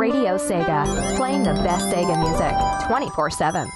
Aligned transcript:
Radio 0.00 0.38
Sega, 0.38 0.86
playing 1.18 1.42
the 1.42 1.52
best 1.52 1.84
Sega 1.94 2.18
music 2.18 2.88
24 2.88 3.28
7. 3.28 3.68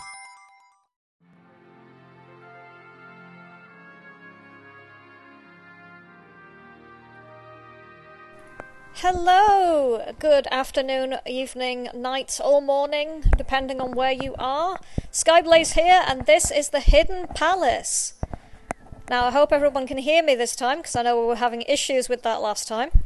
Hello! 8.95 10.15
Good 10.19 10.47
afternoon, 10.51 11.17
evening, 11.27 11.91
night, 11.93 12.41
or 12.43 12.63
morning, 12.63 13.25
depending 13.37 13.83
on 13.83 13.93
where 13.93 14.13
you 14.13 14.35
are. 14.39 14.81
Skyblaze 15.13 15.75
here, 15.75 16.05
and 16.09 16.25
this 16.25 16.51
is 16.51 16.71
the 16.71 16.81
Hidden 16.81 17.27
Palace. 17.35 18.15
Now, 19.11 19.27
I 19.27 19.31
hope 19.31 19.53
everyone 19.53 19.87
can 19.87 19.99
hear 19.99 20.23
me 20.23 20.35
this 20.35 20.57
time, 20.57 20.79
because 20.79 20.97
I 20.97 21.03
know 21.03 21.21
we 21.21 21.27
were 21.27 21.37
having 21.37 21.61
issues 21.69 22.09
with 22.09 22.23
that 22.23 22.41
last 22.41 22.67
time. 22.67 23.03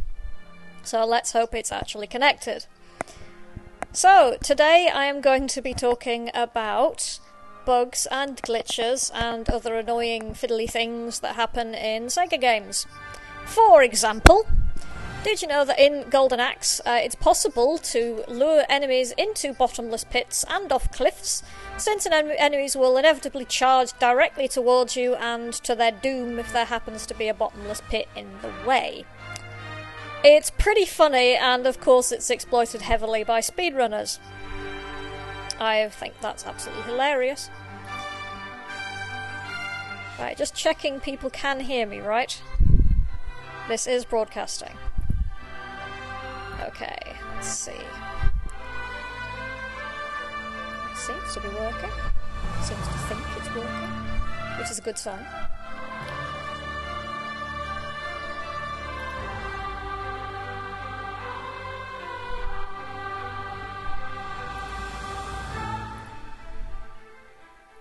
So 0.85 1.05
let's 1.05 1.33
hope 1.33 1.53
it's 1.53 1.73
actually 1.73 2.07
connected. 2.07 2.67
So, 3.93 4.37
today 4.43 4.91
I 4.93 5.07
am 5.07 5.23
going 5.23 5.49
to 5.49 5.63
be 5.63 5.73
talking 5.73 6.31
about 6.35 7.19
bugs 7.65 8.07
and 8.11 8.37
glitches 8.43 9.11
and 9.15 9.49
other 9.49 9.77
annoying 9.77 10.35
fiddly 10.35 10.71
things 10.71 11.21
that 11.21 11.37
happen 11.37 11.75
in 11.75 12.05
Sega 12.05 12.39
games. 12.39 12.87
For 13.47 13.83
example, 13.83 14.47
did 15.25 15.41
you 15.41 15.49
know 15.49 15.65
that 15.65 15.81
in 15.81 16.11
Golden 16.11 16.39
Axe 16.39 16.83
uh, 16.85 17.01
it's 17.03 17.15
possible 17.15 17.79
to 17.79 18.25
lure 18.29 18.65
enemies 18.69 19.13
into 19.13 19.55
bottomless 19.55 20.05
pits 20.05 20.45
and 20.49 20.71
off 20.71 20.93
cliffs, 20.93 21.43
since 21.79 22.07
en- 22.07 22.31
enemies 22.33 22.77
will 22.77 22.99
inevitably 22.99 23.47
charge 23.47 23.99
directly 23.99 24.49
towards 24.49 24.97
you 24.97 25.15
and 25.15 25.55
to 25.55 25.75
their 25.75 25.93
doom 25.93 26.39
if 26.39 26.53
there 26.53 26.67
happens 26.67 27.07
to 27.07 27.15
be 27.15 27.27
a 27.27 27.35
bottomless 27.35 27.81
pit 27.89 28.07
in 28.15 28.29
the 28.43 28.53
way? 28.69 29.07
It's 30.25 30.51
pretty 30.51 30.85
funny, 30.85 31.37
and 31.37 31.67
of 31.67 31.81
course, 31.81 32.11
it's 32.11 32.29
exploited 32.29 32.83
heavily 32.83 33.23
by 33.23 33.41
speedrunners. 33.41 34.19
I 35.61 35.89
think 35.89 36.15
that's 36.21 36.45
absolutely 36.45 36.85
hilarious. 36.85 37.51
Right, 40.19 40.37
just 40.37 40.55
checking 40.55 40.99
people 40.99 41.31
can 41.31 41.61
hear 41.61 41.87
me, 41.87 42.01
right? 42.01 42.41
This 43.69 43.87
is 43.87 44.05
broadcasting. 44.05 44.73
Okay, 46.63 46.99
let's 47.35 47.47
see. 47.47 47.73
Seems 50.97 51.35
to 51.35 51.41
be 51.41 51.49
working. 51.49 51.91
Seems 52.63 52.87
to 52.89 52.99
think 53.07 53.21
it's 53.37 53.55
working, 53.55 53.91
which 54.59 54.71
is 54.71 54.79
a 54.81 54.83
good 54.83 54.99
sign. 54.99 55.25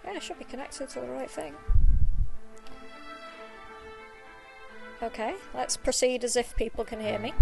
Yeah, 0.08 0.16
it 0.16 0.23
should 0.23 0.39
be 0.39 0.45
connected 0.45 0.88
to 0.89 1.02
the 1.02 1.08
right 1.08 1.30
thing. 1.30 1.53
Okay, 5.03 5.36
let's 5.53 5.75
proceed 5.75 6.23
as 6.23 6.38
if 6.38 6.55
people 6.55 6.86
can 6.86 7.02
hear 7.02 7.19
me. 7.19 7.33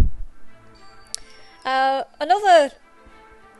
Uh, 1.63 2.03
another 2.19 2.71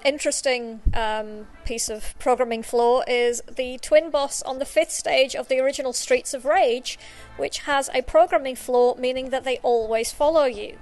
interesting 0.03 0.81
um, 0.94 1.47
piece 1.66 1.88
of 1.88 2.17
programming 2.17 2.64
flaw 2.64 3.03
is 3.08 3.44
the 3.50 3.78
twin 3.78 4.09
boss 4.09 4.42
on 4.42 4.58
the 4.58 4.66
fifth 4.66 4.92
stage 4.92 5.36
of 5.36 5.50
the 5.50 5.59
original 5.59 5.94
Streets 5.94 6.34
of 6.34 6.44
Rage, 6.44 6.97
which 7.38 7.59
has 7.59 7.90
a 7.94 8.02
programming 8.02 8.56
flaw 8.56 8.95
meaning 8.97 9.30
that 9.30 9.44
they 9.44 9.58
always 9.59 10.12
follow 10.12 10.45
you. 10.45 10.80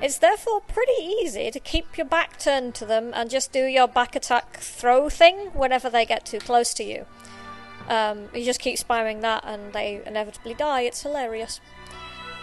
It's 0.00 0.18
therefore 0.18 0.60
pretty 0.60 1.02
easy 1.02 1.50
to 1.50 1.58
keep 1.58 1.98
your 1.98 2.06
back 2.06 2.38
turned 2.38 2.76
to 2.76 2.86
them 2.86 3.12
and 3.14 3.28
just 3.28 3.50
do 3.50 3.64
your 3.64 3.88
back 3.88 4.14
attack 4.14 4.58
throw 4.58 5.08
thing 5.08 5.50
whenever 5.54 5.90
they 5.90 6.06
get 6.06 6.24
too 6.24 6.38
close 6.38 6.72
to 6.74 6.84
you. 6.84 7.04
Um, 7.88 8.28
you 8.34 8.44
just 8.44 8.60
keep 8.60 8.78
spamming 8.78 9.22
that 9.22 9.44
and 9.44 9.72
they 9.72 10.02
inevitably 10.04 10.54
die. 10.54 10.82
It's 10.82 11.02
hilarious. 11.02 11.60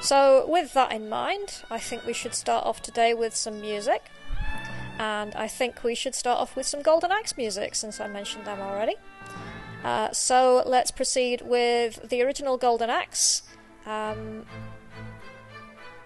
So, 0.01 0.45
with 0.47 0.73
that 0.73 0.91
in 0.91 1.07
mind, 1.07 1.63
I 1.71 1.79
think 1.79 2.05
we 2.05 2.13
should 2.13 2.35
start 2.35 2.65
off 2.65 2.81
today 2.81 3.13
with 3.13 3.35
some 3.35 3.61
music. 3.61 4.03
And 4.97 5.35
I 5.35 5.47
think 5.47 5.83
we 5.83 5.95
should 5.95 6.15
start 6.15 6.39
off 6.39 6.55
with 6.55 6.65
some 6.65 6.81
Golden 6.81 7.11
Axe 7.11 7.37
music 7.37 7.75
since 7.75 7.99
I 7.99 8.07
mentioned 8.07 8.45
them 8.45 8.59
already. 8.59 8.95
Uh, 9.83 10.11
so, 10.11 10.63
let's 10.65 10.91
proceed 10.91 11.41
with 11.41 12.09
the 12.09 12.21
original 12.21 12.57
Golden 12.57 12.89
Axe. 12.89 13.43
Um, 13.85 14.45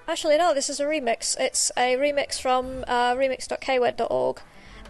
actually, 0.08 0.38
no, 0.38 0.54
this 0.54 0.70
is 0.70 0.80
a 0.80 0.86
remix. 0.86 1.38
It's 1.40 1.72
a 1.78 1.96
remix 1.96 2.40
from 2.42 2.84
uh, 2.88 3.16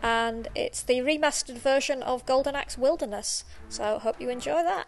and 0.02 0.48
it's 0.56 0.82
the 0.84 1.00
remastered 1.00 1.58
version 1.58 2.02
of 2.04 2.26
Golden 2.26 2.56
Axe 2.56 2.78
Wilderness. 2.78 3.44
So, 3.70 4.00
hope 4.00 4.20
you 4.20 4.30
enjoy 4.30 4.64
that. 4.64 4.88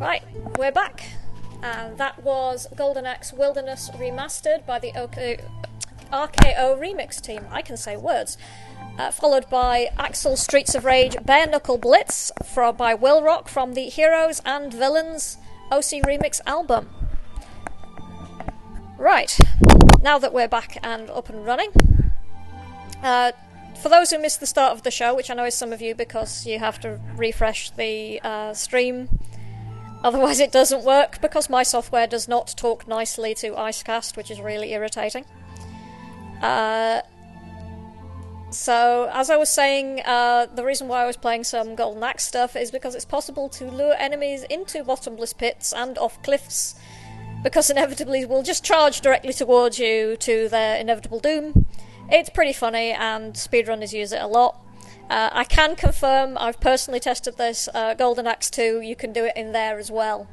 Right, 0.00 0.22
we're 0.56 0.72
back. 0.72 1.02
And 1.62 1.98
that 1.98 2.22
was 2.22 2.66
Golden 2.74 3.04
Axe 3.04 3.34
Wilderness 3.34 3.90
Remastered 3.90 4.64
by 4.64 4.78
the 4.78 4.98
OK- 4.98 5.40
RKO 6.10 6.80
Remix 6.80 7.20
team. 7.20 7.44
I 7.50 7.60
can 7.60 7.76
say 7.76 7.98
words. 7.98 8.38
Uh, 8.98 9.10
followed 9.10 9.50
by 9.50 9.90
Axel 9.98 10.38
Streets 10.38 10.74
of 10.74 10.86
Rage 10.86 11.18
Bare 11.26 11.46
Knuckle 11.46 11.76
Blitz 11.76 12.32
by 12.78 12.94
Will 12.94 13.22
Rock 13.22 13.46
from 13.46 13.74
the 13.74 13.90
Heroes 13.90 14.40
and 14.46 14.72
Villains 14.72 15.36
OC 15.70 16.02
Remix 16.06 16.40
album. 16.46 16.88
Right, 18.96 19.38
now 20.00 20.18
that 20.18 20.32
we're 20.32 20.48
back 20.48 20.78
and 20.82 21.10
up 21.10 21.28
and 21.28 21.44
running, 21.44 21.72
uh, 23.02 23.32
for 23.82 23.90
those 23.90 24.10
who 24.10 24.18
missed 24.18 24.40
the 24.40 24.46
start 24.46 24.72
of 24.72 24.82
the 24.82 24.90
show, 24.90 25.14
which 25.14 25.30
I 25.30 25.34
know 25.34 25.44
is 25.44 25.54
some 25.54 25.74
of 25.74 25.82
you 25.82 25.94
because 25.94 26.46
you 26.46 26.58
have 26.58 26.80
to 26.80 26.98
refresh 27.16 27.68
the 27.72 28.18
uh, 28.22 28.54
stream, 28.54 29.19
otherwise 30.02 30.40
it 30.40 30.52
doesn't 30.52 30.84
work 30.84 31.20
because 31.20 31.48
my 31.50 31.62
software 31.62 32.06
does 32.06 32.28
not 32.28 32.54
talk 32.56 32.86
nicely 32.88 33.34
to 33.36 33.52
Icecast, 33.52 34.16
which 34.16 34.30
is 34.30 34.40
really 34.40 34.72
irritating. 34.72 35.24
Uh, 36.42 37.02
so, 38.50 39.08
as 39.12 39.30
I 39.30 39.36
was 39.36 39.48
saying, 39.48 40.02
uh, 40.04 40.46
the 40.46 40.64
reason 40.64 40.88
why 40.88 41.04
I 41.04 41.06
was 41.06 41.16
playing 41.16 41.44
some 41.44 41.76
Golden 41.76 42.02
Axe 42.02 42.24
stuff 42.24 42.56
is 42.56 42.72
because 42.72 42.96
it's 42.96 43.04
possible 43.04 43.48
to 43.50 43.70
lure 43.70 43.94
enemies 43.96 44.42
into 44.44 44.82
bottomless 44.82 45.32
pits 45.32 45.72
and 45.72 45.96
off 45.98 46.20
cliffs, 46.22 46.74
because 47.44 47.70
inevitably 47.70 48.24
will 48.24 48.42
just 48.42 48.64
charge 48.64 49.02
directly 49.02 49.32
towards 49.32 49.78
you 49.78 50.16
to 50.16 50.48
their 50.48 50.76
inevitable 50.76 51.20
doom. 51.20 51.66
It's 52.10 52.28
pretty 52.28 52.52
funny, 52.52 52.90
and 52.90 53.34
speedrunners 53.34 53.92
use 53.92 54.12
it 54.12 54.20
a 54.20 54.26
lot. 54.26 54.60
Uh, 55.10 55.28
I 55.32 55.42
can 55.42 55.74
confirm, 55.74 56.38
I've 56.38 56.60
personally 56.60 57.00
tested 57.00 57.36
this, 57.36 57.68
uh, 57.74 57.94
Golden 57.94 58.28
Axe 58.28 58.48
2, 58.48 58.80
you 58.80 58.94
can 58.94 59.12
do 59.12 59.24
it 59.24 59.32
in 59.34 59.50
there 59.50 59.76
as 59.76 59.90
well, 59.90 60.28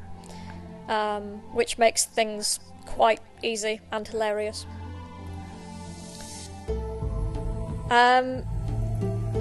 um, 0.88 1.42
which 1.52 1.80
makes 1.80 2.06
things 2.06 2.60
quite 2.86 3.20
easy 3.42 3.82
and 3.92 4.08
hilarious. 4.08 4.68
Um, 7.90 8.44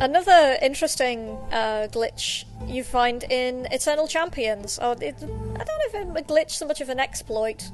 another 0.01 0.57
interesting 0.63 1.37
uh, 1.53 1.89
glitch 1.91 2.45
you 2.67 2.83
find 2.83 3.23
in 3.25 3.67
Eternal 3.71 4.09
Champions. 4.09 4.79
Oh, 4.81 4.93
it, 4.93 5.17
I 5.17 5.19
don't 5.19 5.23
know 5.23 5.61
if 5.61 5.95
it's 5.95 6.19
a 6.19 6.23
glitch 6.23 6.51
so 6.53 6.67
much 6.67 6.81
of 6.81 6.89
an 6.89 6.99
exploit, 6.99 7.71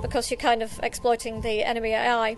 because 0.00 0.30
you're 0.30 0.38
kind 0.38 0.62
of 0.62 0.80
exploiting 0.82 1.42
the 1.42 1.62
enemy 1.62 1.92
AI. 1.92 2.36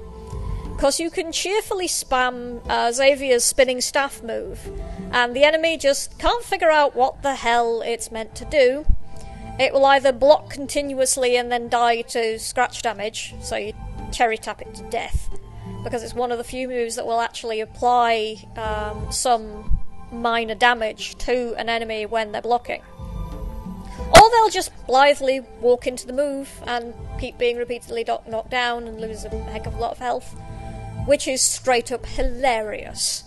Because 0.77 0.99
you 1.01 1.09
can 1.11 1.33
cheerfully 1.33 1.87
spam 1.87 2.61
uh, 2.69 2.93
Xavier's 2.93 3.45
spinning 3.45 3.81
staff 3.81 4.23
move, 4.23 4.71
and 5.13 5.35
the 5.35 5.45
enemy 5.45 5.79
just 5.79 6.19
can't 6.19 6.45
figure 6.45 6.71
out 6.71 6.95
what 6.95 7.23
the 7.23 7.37
hell 7.37 7.81
it's 7.81 8.11
meant 8.11 8.35
to 8.35 8.45
do. 8.45 8.85
It 9.59 9.73
will 9.73 9.87
either 9.87 10.13
block 10.13 10.51
continuously 10.51 11.37
and 11.37 11.51
then 11.51 11.69
die 11.69 12.03
to 12.03 12.39
scratch 12.41 12.83
damage, 12.83 13.35
so 13.41 13.57
you 13.57 13.73
cherry 14.13 14.37
tap 14.37 14.61
it 14.63 14.75
to 14.75 14.83
death, 14.91 15.31
because 15.85 16.03
it's 16.03 16.15
one 16.15 16.33
of 16.33 16.39
the 16.39 16.45
few 16.45 16.67
moves 16.69 16.97
that 16.97 17.07
will 17.07 17.21
actually 17.21 17.61
apply 17.61 18.45
um, 18.57 19.11
some 19.13 19.81
minor 20.11 20.57
damage 20.57 21.17
to 21.19 21.55
an 21.57 21.69
enemy 21.69 22.05
when 22.05 22.33
they're 22.33 22.43
blocking. 22.43 22.83
Or 23.99 24.31
they'll 24.31 24.51
just 24.51 24.73
blithely 24.87 25.41
walk 25.61 25.87
into 25.87 26.07
the 26.07 26.13
move 26.13 26.51
and 26.67 26.95
keep 27.21 27.39
being 27.39 27.57
repeatedly 27.57 28.05
knocked 28.29 28.51
down 28.51 28.89
and 28.89 29.01
lose 29.01 29.25
a 29.25 29.29
heck 29.29 29.67
of 29.67 29.75
a 29.75 29.79
lot 29.79 29.93
of 29.93 29.99
health, 29.99 30.35
which 31.07 31.29
is 31.29 31.43
straight 31.43 31.93
up 31.93 32.07
hilarious. 32.07 33.25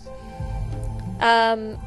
Um, 1.20 1.78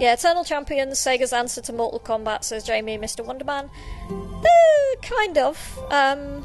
yeah, 0.00 0.14
Eternal 0.14 0.44
Champions, 0.44 0.98
Sega's 0.98 1.32
answer 1.32 1.60
to 1.62 1.72
Mortal 1.72 2.00
Kombat, 2.00 2.44
says 2.44 2.64
Jamie, 2.64 2.98
Mr. 2.98 3.24
Wonderman. 3.24 3.70
Uh, 4.10 5.00
kind 5.00 5.38
of. 5.38 5.78
Um, 5.90 6.44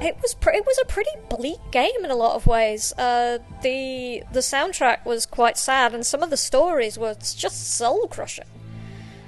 it 0.00 0.16
was 0.20 0.34
pre- 0.34 0.56
it 0.56 0.66
was 0.66 0.78
a 0.82 0.84
pretty 0.84 1.10
bleak 1.28 1.60
game 1.70 2.04
in 2.04 2.10
a 2.10 2.16
lot 2.16 2.34
of 2.34 2.46
ways. 2.46 2.92
Uh, 2.98 3.38
the 3.62 4.22
the 4.32 4.40
soundtrack 4.40 5.04
was 5.04 5.24
quite 5.24 5.56
sad, 5.56 5.94
and 5.94 6.04
some 6.04 6.22
of 6.22 6.30
the 6.30 6.36
stories 6.36 6.98
were 6.98 7.14
just 7.14 7.76
soul 7.76 8.06
crushing. 8.08 8.44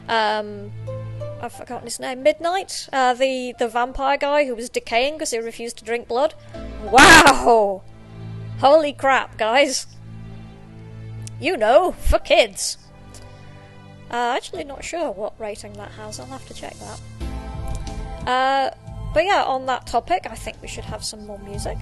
Um, 0.08 0.72
I've 1.40 1.52
forgotten 1.52 1.86
his 1.86 2.00
name. 2.00 2.22
Midnight, 2.22 2.88
uh, 2.92 3.14
the 3.14 3.54
the 3.58 3.68
vampire 3.68 4.16
guy 4.16 4.46
who 4.46 4.54
was 4.54 4.68
decaying 4.68 5.14
because 5.14 5.30
he 5.30 5.38
refused 5.38 5.78
to 5.78 5.84
drink 5.84 6.08
blood. 6.08 6.34
Wow! 6.82 7.82
Holy 8.60 8.92
crap, 8.92 9.36
guys! 9.36 9.86
You 11.38 11.56
know, 11.56 11.92
for 11.92 12.18
kids. 12.18 12.78
Uh, 14.10 14.34
actually, 14.36 14.64
not 14.64 14.84
sure 14.84 15.10
what 15.10 15.34
rating 15.38 15.74
that 15.74 15.90
has. 15.92 16.18
I'll 16.18 16.26
have 16.26 16.46
to 16.46 16.54
check 16.54 16.74
that. 16.78 17.00
Uh, 18.26 18.70
but 19.12 19.24
yeah, 19.24 19.44
on 19.44 19.66
that 19.66 19.86
topic, 19.86 20.26
I 20.30 20.34
think 20.34 20.56
we 20.62 20.68
should 20.68 20.84
have 20.84 21.04
some 21.04 21.26
more 21.26 21.38
music. 21.38 21.76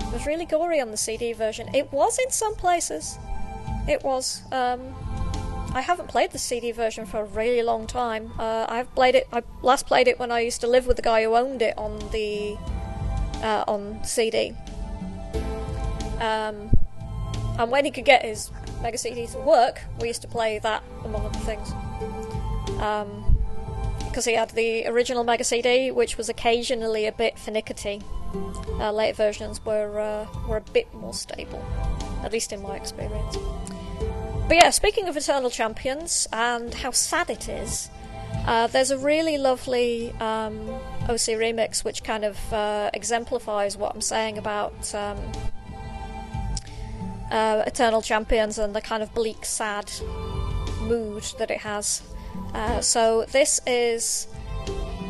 It 0.00 0.12
was 0.12 0.26
really 0.26 0.46
gory 0.46 0.80
on 0.80 0.90
the 0.90 0.96
CD 0.96 1.32
version. 1.32 1.68
It 1.74 1.92
was 1.92 2.18
in 2.18 2.30
some 2.30 2.54
places. 2.54 3.18
It 3.88 4.02
was. 4.04 4.42
Um, 4.52 4.94
I 5.76 5.82
haven't 5.82 6.08
played 6.08 6.30
the 6.30 6.38
CD 6.38 6.72
version 6.72 7.04
for 7.04 7.20
a 7.20 7.24
really 7.24 7.62
long 7.62 7.86
time. 7.86 8.32
Uh, 8.38 8.64
I've 8.66 8.92
played 8.94 9.14
it. 9.14 9.28
I 9.30 9.42
last 9.60 9.84
played 9.84 10.08
it 10.08 10.18
when 10.18 10.32
I 10.32 10.40
used 10.40 10.62
to 10.62 10.66
live 10.66 10.86
with 10.86 10.96
the 10.96 11.02
guy 11.02 11.22
who 11.22 11.36
owned 11.36 11.60
it 11.60 11.76
on 11.76 11.98
the 12.12 12.56
uh, 13.42 13.62
on 13.68 14.02
CD. 14.02 14.54
Um, 16.18 16.70
and 17.58 17.70
when 17.70 17.84
he 17.84 17.90
could 17.90 18.06
get 18.06 18.24
his 18.24 18.50
Mega 18.80 18.96
CD 18.96 19.26
to 19.26 19.38
work, 19.40 19.82
we 20.00 20.08
used 20.08 20.22
to 20.22 20.28
play 20.28 20.58
that 20.60 20.82
among 21.04 21.26
other 21.26 21.38
things. 21.40 21.70
Um, 22.80 23.36
because 24.08 24.24
he 24.24 24.32
had 24.32 24.48
the 24.52 24.86
original 24.86 25.24
Mega 25.24 25.44
CD, 25.44 25.90
which 25.90 26.16
was 26.16 26.30
occasionally 26.30 27.04
a 27.04 27.12
bit 27.12 27.36
finickety. 27.36 28.02
Uh, 28.80 28.92
later 28.92 29.14
versions 29.14 29.62
were 29.62 30.00
uh, 30.00 30.26
were 30.48 30.56
a 30.56 30.72
bit 30.72 30.94
more 30.94 31.12
stable, 31.12 31.62
at 32.24 32.32
least 32.32 32.50
in 32.50 32.62
my 32.62 32.76
experience. 32.76 33.36
But 34.48 34.58
yeah, 34.58 34.70
speaking 34.70 35.08
of 35.08 35.16
Eternal 35.16 35.50
Champions 35.50 36.28
and 36.32 36.72
how 36.72 36.92
sad 36.92 37.30
it 37.30 37.48
is, 37.48 37.90
uh, 38.46 38.68
there's 38.68 38.92
a 38.92 38.98
really 38.98 39.38
lovely 39.38 40.12
um, 40.20 40.68
OC 41.08 41.34
remix 41.34 41.82
which 41.82 42.04
kind 42.04 42.24
of 42.24 42.52
uh, 42.52 42.90
exemplifies 42.94 43.76
what 43.76 43.92
I'm 43.92 44.00
saying 44.00 44.38
about 44.38 44.94
um, 44.94 45.18
uh, 47.32 47.64
Eternal 47.66 48.02
Champions 48.02 48.56
and 48.58 48.74
the 48.74 48.80
kind 48.80 49.02
of 49.02 49.12
bleak, 49.14 49.44
sad 49.44 49.90
mood 50.82 51.24
that 51.38 51.50
it 51.50 51.58
has. 51.58 52.02
Uh, 52.54 52.80
so 52.80 53.24
this 53.32 53.60
is 53.66 54.28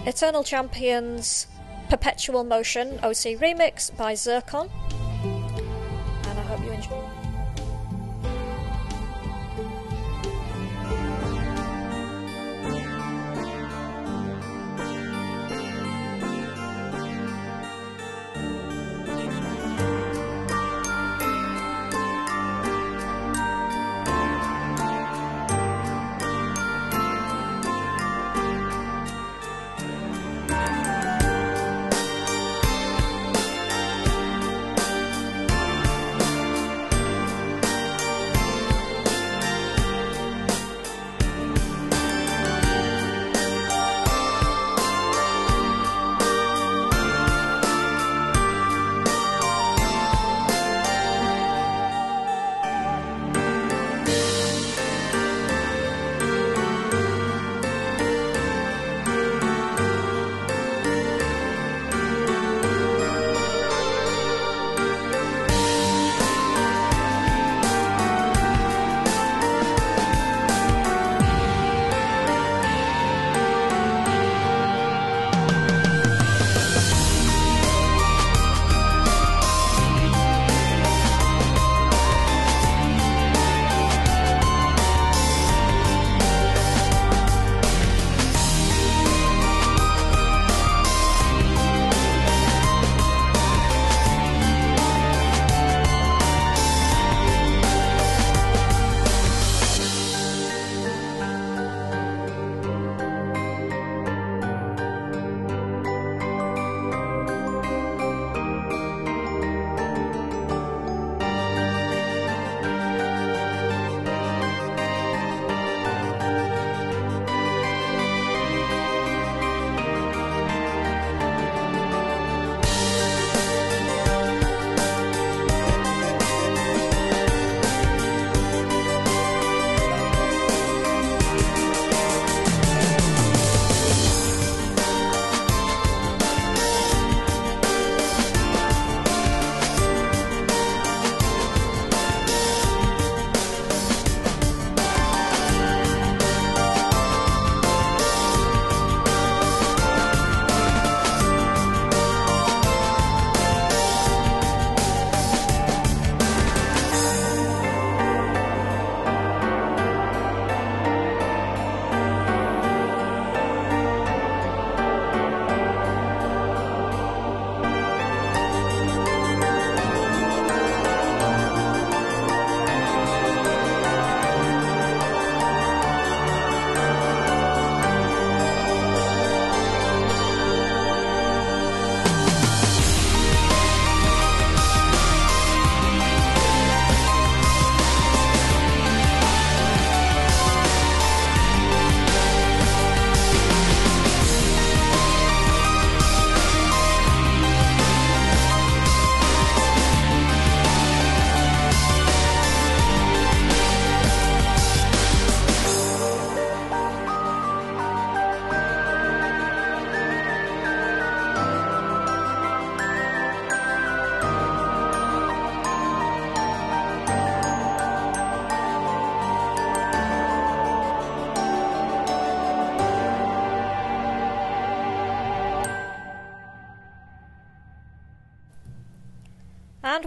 Eternal 0.06 0.44
Champions 0.44 1.46
Perpetual 1.90 2.42
Motion 2.42 2.98
OC 3.02 3.38
remix 3.38 3.94
by 3.94 4.14
Zircon, 4.14 4.70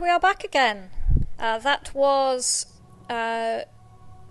We 0.02 0.08
are 0.08 0.20
back 0.20 0.46
again. 0.46 0.92
Uh, 1.38 1.60
that 1.60 1.94
was 1.94 2.68
uh, 3.10 3.62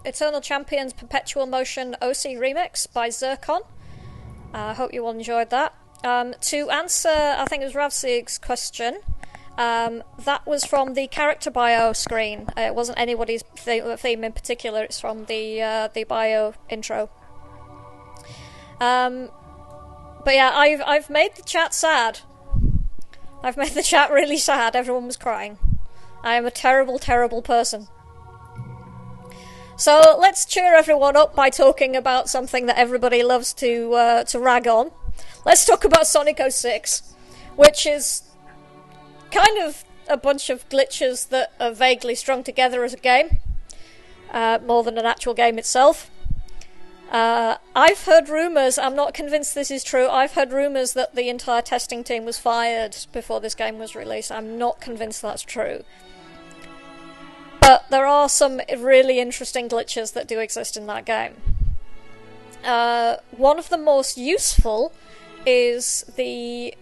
Eternal 0.02 0.40
Champions 0.40 0.94
Perpetual 0.94 1.44
Motion 1.44 1.94
OC 2.00 2.38
Remix 2.38 2.90
by 2.90 3.10
Zircon. 3.10 3.60
I 4.54 4.70
uh, 4.70 4.74
hope 4.74 4.94
you 4.94 5.04
all 5.04 5.12
enjoyed 5.12 5.50
that. 5.50 5.74
Um, 6.02 6.34
to 6.40 6.70
answer, 6.70 7.10
I 7.10 7.44
think 7.44 7.62
it 7.62 7.66
was 7.66 7.74
Ravsig's 7.74 8.38
question, 8.38 9.00
um, 9.58 10.02
that 10.24 10.46
was 10.46 10.64
from 10.64 10.94
the 10.94 11.06
character 11.06 11.50
bio 11.50 11.92
screen. 11.92 12.46
Uh, 12.56 12.62
it 12.62 12.74
wasn't 12.74 12.98
anybody's 12.98 13.44
th- 13.56 13.98
theme 13.98 14.24
in 14.24 14.32
particular, 14.32 14.84
it's 14.84 14.98
from 14.98 15.26
the, 15.26 15.60
uh, 15.60 15.88
the 15.92 16.04
bio 16.04 16.54
intro. 16.70 17.10
Um, 18.80 19.28
but 20.24 20.34
yeah, 20.34 20.50
I've, 20.54 20.80
I've 20.86 21.10
made 21.10 21.34
the 21.34 21.42
chat 21.42 21.74
sad. 21.74 22.20
I've 23.42 23.56
made 23.56 23.72
the 23.72 23.82
chat 23.82 24.10
really 24.10 24.36
sad. 24.36 24.74
Everyone 24.74 25.06
was 25.06 25.16
crying. 25.16 25.58
I 26.22 26.34
am 26.34 26.46
a 26.46 26.50
terrible, 26.50 26.98
terrible 26.98 27.42
person. 27.42 27.88
So 29.76 30.16
let's 30.18 30.44
cheer 30.44 30.74
everyone 30.74 31.16
up 31.16 31.36
by 31.36 31.50
talking 31.50 31.94
about 31.94 32.28
something 32.28 32.66
that 32.66 32.76
everybody 32.76 33.22
loves 33.22 33.54
to 33.54 33.94
uh, 33.94 34.24
to 34.24 34.40
rag 34.40 34.66
on. 34.66 34.90
Let's 35.46 35.64
talk 35.64 35.84
about 35.84 36.08
Sonic 36.08 36.40
06, 36.40 37.14
which 37.54 37.86
is 37.86 38.22
kind 39.30 39.58
of 39.62 39.84
a 40.08 40.16
bunch 40.16 40.50
of 40.50 40.68
glitches 40.68 41.28
that 41.28 41.52
are 41.60 41.72
vaguely 41.72 42.16
strung 42.16 42.42
together 42.42 42.82
as 42.82 42.92
a 42.92 42.96
game, 42.96 43.38
uh, 44.32 44.58
more 44.66 44.82
than 44.82 44.98
an 44.98 45.06
actual 45.06 45.34
game 45.34 45.58
itself. 45.58 46.10
Uh, 47.10 47.56
I've 47.74 48.04
heard 48.04 48.28
rumours, 48.28 48.76
I'm 48.76 48.94
not 48.94 49.14
convinced 49.14 49.54
this 49.54 49.70
is 49.70 49.82
true, 49.82 50.08
I've 50.08 50.32
heard 50.32 50.52
rumours 50.52 50.92
that 50.92 51.14
the 51.14 51.30
entire 51.30 51.62
testing 51.62 52.04
team 52.04 52.26
was 52.26 52.38
fired 52.38 52.96
before 53.12 53.40
this 53.40 53.54
game 53.54 53.78
was 53.78 53.94
released. 53.94 54.30
I'm 54.30 54.58
not 54.58 54.80
convinced 54.80 55.22
that's 55.22 55.42
true. 55.42 55.84
But 57.60 57.86
there 57.90 58.06
are 58.06 58.28
some 58.28 58.60
really 58.76 59.20
interesting 59.20 59.68
glitches 59.68 60.12
that 60.12 60.28
do 60.28 60.38
exist 60.38 60.76
in 60.76 60.86
that 60.86 61.06
game. 61.06 61.34
Uh, 62.62 63.16
one 63.30 63.58
of 63.58 63.70
the 63.70 63.78
most 63.78 64.18
useful 64.18 64.92
is 65.46 66.04
the 66.16 66.74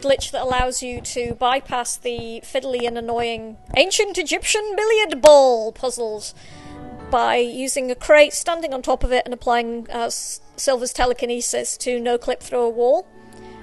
glitch 0.00 0.30
that 0.30 0.42
allows 0.42 0.82
you 0.82 1.00
to 1.00 1.34
bypass 1.34 1.96
the 1.96 2.40
fiddly 2.44 2.86
and 2.86 2.96
annoying 2.96 3.56
ancient 3.76 4.16
Egyptian 4.16 4.76
billiard 4.76 5.20
ball 5.20 5.72
puzzles 5.72 6.34
by 7.10 7.36
using 7.36 7.90
a 7.90 7.94
crate, 7.94 8.32
standing 8.32 8.74
on 8.74 8.82
top 8.82 9.04
of 9.04 9.12
it, 9.12 9.22
and 9.24 9.32
applying 9.32 9.90
uh, 9.90 10.10
Silver's 10.10 10.92
telekinesis 10.92 11.76
to 11.78 12.00
no 12.00 12.18
clip 12.18 12.42
through 12.42 12.62
a 12.62 12.70
wall, 12.70 13.06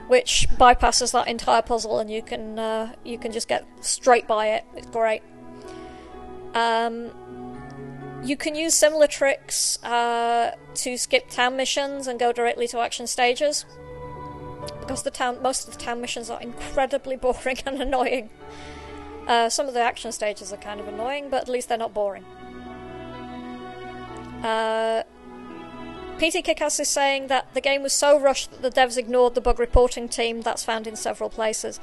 which 0.08 0.48
bypasses 0.58 1.12
that 1.12 1.28
entire 1.28 1.62
puzzle, 1.62 2.00
and 2.00 2.10
you 2.12 2.22
can 2.22 2.60
uh, 2.60 2.94
you 3.04 3.18
can 3.18 3.32
just 3.32 3.48
get 3.48 3.66
straight 3.82 4.28
by 4.28 4.48
it. 4.48 4.66
It's 4.76 4.88
great. 4.88 5.22
Um, 6.54 7.12
you 8.24 8.36
can 8.36 8.56
use 8.56 8.74
similar 8.74 9.08
tricks 9.08 9.84
uh, 9.84 10.56
to 10.76 10.98
skip 10.98 11.30
town 11.30 11.56
missions 11.56 12.08
and 12.08 12.20
go 12.20 12.32
directly 12.32 12.68
to 12.70 12.80
action 12.80 13.06
stages. 13.08 13.66
Because 14.80 15.04
the 15.04 15.12
town, 15.12 15.42
most 15.44 15.68
of 15.68 15.78
the 15.78 15.80
town 15.80 16.02
missions 16.02 16.30
are 16.30 16.42
incredibly 16.42 17.16
boring 17.24 17.58
and 17.66 17.82
annoying. 17.82 18.30
Uh, 19.28 19.50
some 19.50 19.68
of 19.68 19.74
the 19.74 19.82
action 19.82 20.12
stages 20.12 20.54
are 20.54 20.58
kind 20.58 20.80
of 20.80 20.88
annoying, 20.88 21.30
but 21.30 21.42
at 21.42 21.50
least 21.50 21.70
they're 21.70 21.78
not 21.78 21.94
boring. 21.94 22.26
Uh, 24.46 25.02
PT 26.18 26.46
Kickass 26.46 26.80
is 26.80 26.88
saying 26.88 27.28
that 27.28 27.52
the 27.56 27.62
game 27.62 27.82
was 27.82 27.94
so 27.94 28.20
rushed 28.20 28.52
that 28.52 28.62
the 28.62 28.70
devs 28.70 28.96
ignored 28.96 29.34
the 29.34 29.42
bug 29.42 29.60
reporting 29.60 30.08
team 30.08 30.42
that's 30.42 30.64
found 30.64 30.86
in 30.86 30.96
several 30.96 31.32
places. 31.32 31.80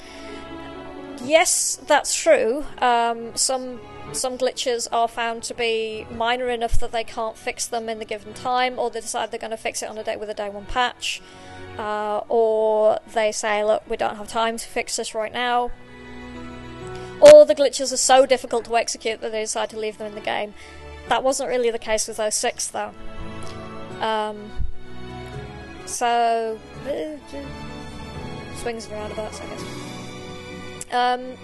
Yes, 1.24 1.80
that's 1.88 2.14
true. 2.14 2.64
Um, 2.78 3.34
some 3.34 3.80
some 4.12 4.38
glitches 4.38 4.86
are 4.92 5.08
found 5.08 5.42
to 5.44 5.54
be 5.54 6.06
minor 6.10 6.48
enough 6.50 6.78
that 6.78 6.92
they 6.92 7.02
can't 7.02 7.36
fix 7.36 7.66
them 7.66 7.88
in 7.88 7.98
the 7.98 8.04
given 8.04 8.32
time, 8.32 8.78
or 8.78 8.90
they 8.90 9.00
decide 9.00 9.32
they're 9.32 9.40
going 9.40 9.50
to 9.50 9.56
fix 9.56 9.82
it 9.82 9.88
on 9.88 9.98
a 9.98 10.04
day 10.04 10.16
with 10.16 10.30
a 10.30 10.34
day 10.34 10.48
one 10.48 10.66
patch, 10.66 11.20
uh, 11.78 12.18
or 12.28 13.00
they 13.12 13.32
say, 13.32 13.64
"Look, 13.64 13.82
we 13.88 13.96
don't 13.96 14.16
have 14.16 14.28
time 14.28 14.56
to 14.56 14.66
fix 14.66 14.96
this 14.96 15.16
right 15.16 15.32
now." 15.32 15.72
Or 17.20 17.44
the 17.44 17.54
glitches 17.54 17.92
are 17.92 17.96
so 17.98 18.24
difficult 18.24 18.64
to 18.66 18.76
execute 18.76 19.20
that 19.20 19.32
they 19.32 19.42
decide 19.42 19.70
to 19.70 19.78
leave 19.78 19.98
them 19.98 20.06
in 20.06 20.14
the 20.14 20.20
game. 20.20 20.54
That 21.08 21.22
wasn't 21.22 21.50
really 21.50 21.70
the 21.70 21.78
case 21.78 22.08
with 22.08 22.20
06 22.32 22.68
though. 22.68 22.92
Um, 24.00 24.50
so, 25.86 26.58
swings 28.56 28.86
and 28.86 28.94
roundabouts, 28.94 29.40
I 29.40 29.46
guess. 29.46 29.64
Um, 30.92 31.34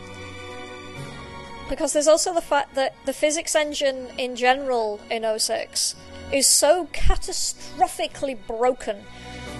because 1.69 1.93
there's 1.93 2.09
also 2.09 2.33
the 2.33 2.41
fact 2.41 2.75
that 2.75 2.95
the 3.05 3.13
physics 3.13 3.55
engine 3.55 4.09
in 4.17 4.37
general 4.37 5.01
in 5.11 5.25
06 5.39 5.97
is 6.33 6.47
so 6.47 6.87
catastrophically 6.93 8.39
broken 8.47 9.05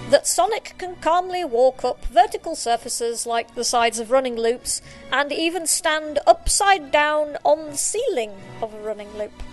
that 0.09 0.25
Sonic 0.25 0.73
can 0.77 0.95
calmly 0.95 1.43
walk 1.43 1.85
up 1.85 2.03
vertical 2.05 2.55
surfaces 2.55 3.27
like 3.27 3.53
the 3.53 3.63
sides 3.63 3.99
of 3.99 4.09
running 4.09 4.35
loops 4.35 4.81
and 5.11 5.31
even 5.31 5.67
stand 5.67 6.17
upside 6.25 6.91
down 6.91 7.37
on 7.45 7.71
the 7.71 7.77
ceiling 7.77 8.31
of 8.61 8.73
a 8.73 8.79
running 8.79 9.15
loop. 9.17 9.43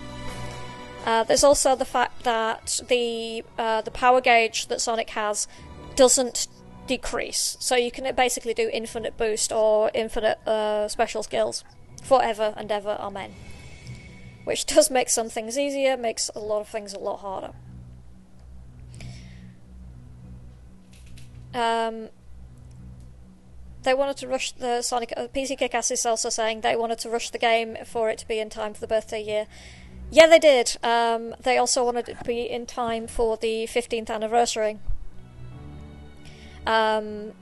Uh, 1.07 1.23
there's 1.23 1.43
also 1.43 1.73
the 1.73 1.85
fact 1.85 2.23
that 2.25 2.81
the 2.89 3.41
uh, 3.57 3.79
the 3.79 3.91
power 3.91 4.19
gauge 4.19 4.67
that 4.67 4.81
Sonic 4.81 5.11
has 5.11 5.47
doesn't 5.95 6.49
decrease, 6.85 7.55
so 7.61 7.77
you 7.77 7.91
can 7.91 8.13
basically 8.13 8.53
do 8.53 8.69
infinite 8.73 9.15
boost 9.15 9.53
or 9.53 9.89
infinite 9.93 10.37
uh, 10.45 10.89
special 10.89 11.23
skills 11.23 11.63
forever 12.03 12.53
and 12.57 12.69
ever. 12.73 12.97
Amen. 12.99 13.33
Which 14.43 14.65
does 14.73 14.91
make 14.91 15.07
some 15.07 15.29
things 15.29 15.57
easier, 15.57 15.95
makes 15.95 16.29
a 16.35 16.39
lot 16.39 16.59
of 16.59 16.67
things 16.67 16.93
a 16.93 16.99
lot 16.99 17.21
harder. 17.21 17.53
Um, 21.53 22.09
they 23.83 23.93
wanted 23.93 24.17
to 24.17 24.27
rush 24.27 24.51
the 24.51 24.81
Sonic. 24.81 25.13
Uh, 25.15 25.27
PC 25.27 25.57
Kickass 25.57 25.89
is 25.89 26.05
also 26.05 26.27
saying 26.27 26.59
they 26.59 26.75
wanted 26.75 26.99
to 26.99 27.09
rush 27.09 27.29
the 27.29 27.37
game 27.37 27.77
for 27.85 28.09
it 28.09 28.17
to 28.17 28.27
be 28.27 28.39
in 28.39 28.49
time 28.49 28.73
for 28.73 28.81
the 28.81 28.87
birthday 28.87 29.23
year. 29.23 29.47
Yeah, 30.09 30.27
they 30.27 30.39
did. 30.39 30.77
Um, 30.83 31.35
they 31.41 31.57
also 31.57 31.83
wanted 31.83 32.09
it 32.09 32.19
to 32.19 32.23
be 32.23 32.49
in 32.49 32.65
time 32.65 33.07
for 33.07 33.35
the 33.37 33.67
15th 33.67 34.09
anniversary. 34.09 34.79
Um, 36.65 37.33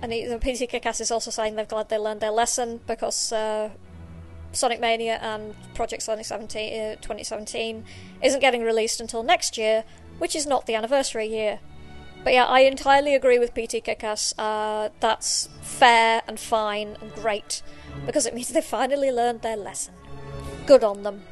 and 0.00 0.10
the 0.10 0.38
PC 0.40 0.68
Kickass 0.68 1.00
is 1.00 1.10
also 1.10 1.30
saying 1.30 1.56
they're 1.56 1.64
glad 1.64 1.88
they 1.88 1.98
learned 1.98 2.20
their 2.20 2.30
lesson 2.30 2.80
because 2.86 3.32
uh, 3.32 3.70
Sonic 4.52 4.80
Mania 4.80 5.18
and 5.22 5.54
Project 5.74 6.02
Sonic 6.02 6.26
17, 6.26 6.80
uh, 6.80 6.94
2017 6.96 7.84
isn't 8.22 8.40
getting 8.40 8.62
released 8.62 9.00
until 9.00 9.22
next 9.22 9.56
year, 9.58 9.84
which 10.18 10.34
is 10.34 10.46
not 10.46 10.66
the 10.66 10.74
anniversary 10.74 11.26
year. 11.26 11.60
But 12.24 12.32
yeah, 12.32 12.44
I 12.44 12.60
entirely 12.60 13.14
agree 13.14 13.38
with 13.38 13.52
PT 13.52 13.84
Kickass. 13.84 14.32
Uh, 14.38 14.90
that's 15.00 15.48
fair 15.60 16.22
and 16.26 16.38
fine 16.38 16.96
and 17.00 17.12
great 17.14 17.62
because 18.06 18.26
it 18.26 18.34
means 18.34 18.48
they 18.48 18.60
finally 18.60 19.10
learned 19.10 19.42
their 19.42 19.56
lesson. 19.56 19.94
Good 20.66 20.84
on 20.84 21.02
them. 21.02 21.22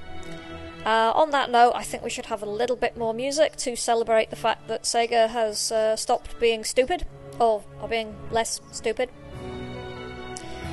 Uh, 0.85 1.13
on 1.15 1.31
that 1.31 1.51
note, 1.51 1.73
I 1.75 1.83
think 1.83 2.03
we 2.03 2.11
should 2.11 2.27
have 2.27 2.43
a 2.43 2.47
little 2.47 2.77
bit 2.77 2.97
more 2.97 3.13
music 3.13 3.57
to 3.57 3.77
celebrate 3.77 4.31
the 4.31 4.37
fact 4.37 4.67
that 4.69 4.85
Sega 4.85 5.29
has 5.29 5.71
uh, 5.71 5.95
stopped 5.95 6.39
being 6.41 6.65
stupid, 6.65 7.07
or, 7.39 7.63
or 7.81 7.89
being 7.89 8.17
less 8.31 8.61
stupid. 8.73 9.11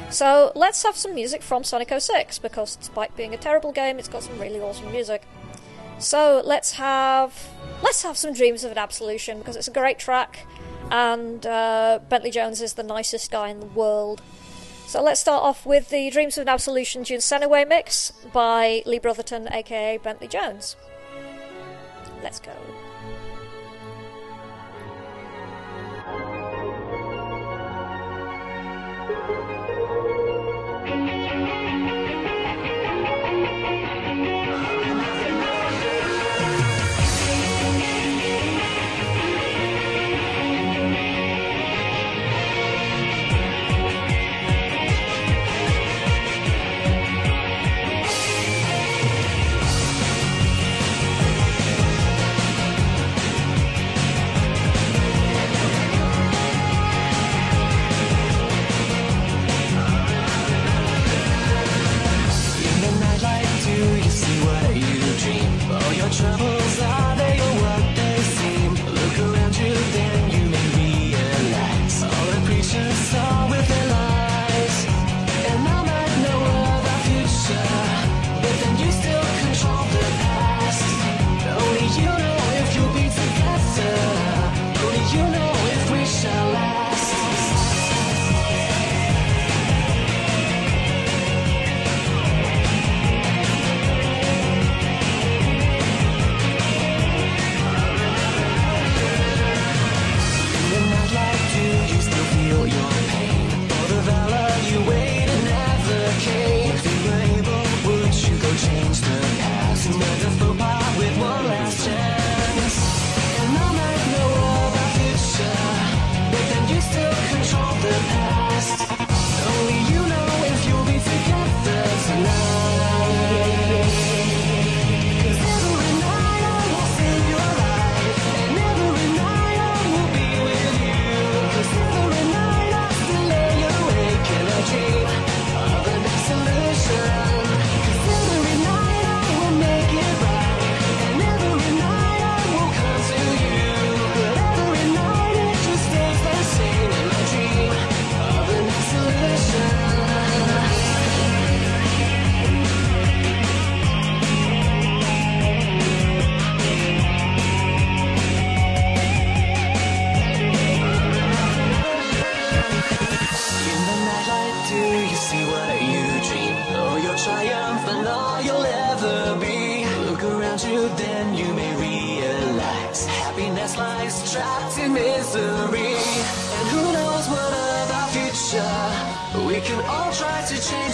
So 0.10 0.54
let's 0.56 0.84
have 0.84 0.96
some 0.96 1.14
music 1.14 1.42
from 1.42 1.66
Sonic 1.66 1.92
06, 1.98 2.40
because 2.40 2.78
despite 2.78 3.16
being 3.18 3.34
a 3.34 3.38
terrible 3.38 3.74
game, 3.74 4.00
it's 4.00 4.08
got 4.08 4.24
some 4.24 4.40
really 4.40 4.62
awesome 4.62 4.92
music. 4.92 5.24
So 6.00 6.42
let's 6.46 6.74
have 6.74 7.50
let's 7.82 8.04
have 8.04 8.18
some 8.18 8.34
Dreams 8.34 8.64
of 8.64 8.72
an 8.72 8.78
Absolution 8.78 9.40
because 9.40 9.56
it's 9.56 9.68
a 9.68 9.72
great 9.72 10.00
track, 10.00 10.46
and 10.92 11.46
uh, 11.46 12.00
Bentley 12.08 12.32
Jones 12.32 12.62
is 12.62 12.74
the 12.74 12.84
nicest 12.84 13.32
guy 13.32 13.50
in 13.50 13.60
the 13.60 13.66
world. 13.66 14.22
So 14.88 15.04
let's 15.04 15.20
start 15.20 15.44
off 15.44 15.66
with 15.66 15.90
the 15.90 16.10
Dreams 16.10 16.38
of 16.38 16.44
an 16.44 16.48
Absolution 16.48 17.04
Jun 17.04 17.18
Senoue 17.18 17.68
mix 17.68 18.14
by 18.32 18.84
Lee 18.86 19.00
Brotherton, 19.00 19.50
aka 19.52 19.98
Bentley 19.98 20.30
Jones. 20.30 20.78
Let's 22.24 22.40
go. 22.40 22.54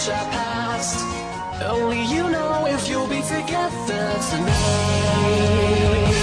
change 0.04 0.16
our 0.16 0.30
past. 0.30 1.04
Only 1.62 2.02
you 2.04 2.28
know 2.30 2.66
if 2.66 2.88
you'll 2.88 3.06
be 3.06 3.22
together 3.22 4.14
tonight. 4.30 6.13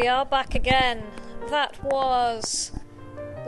We 0.00 0.06
are 0.06 0.24
back 0.24 0.54
again. 0.54 1.02
That 1.50 1.82
was 1.82 2.70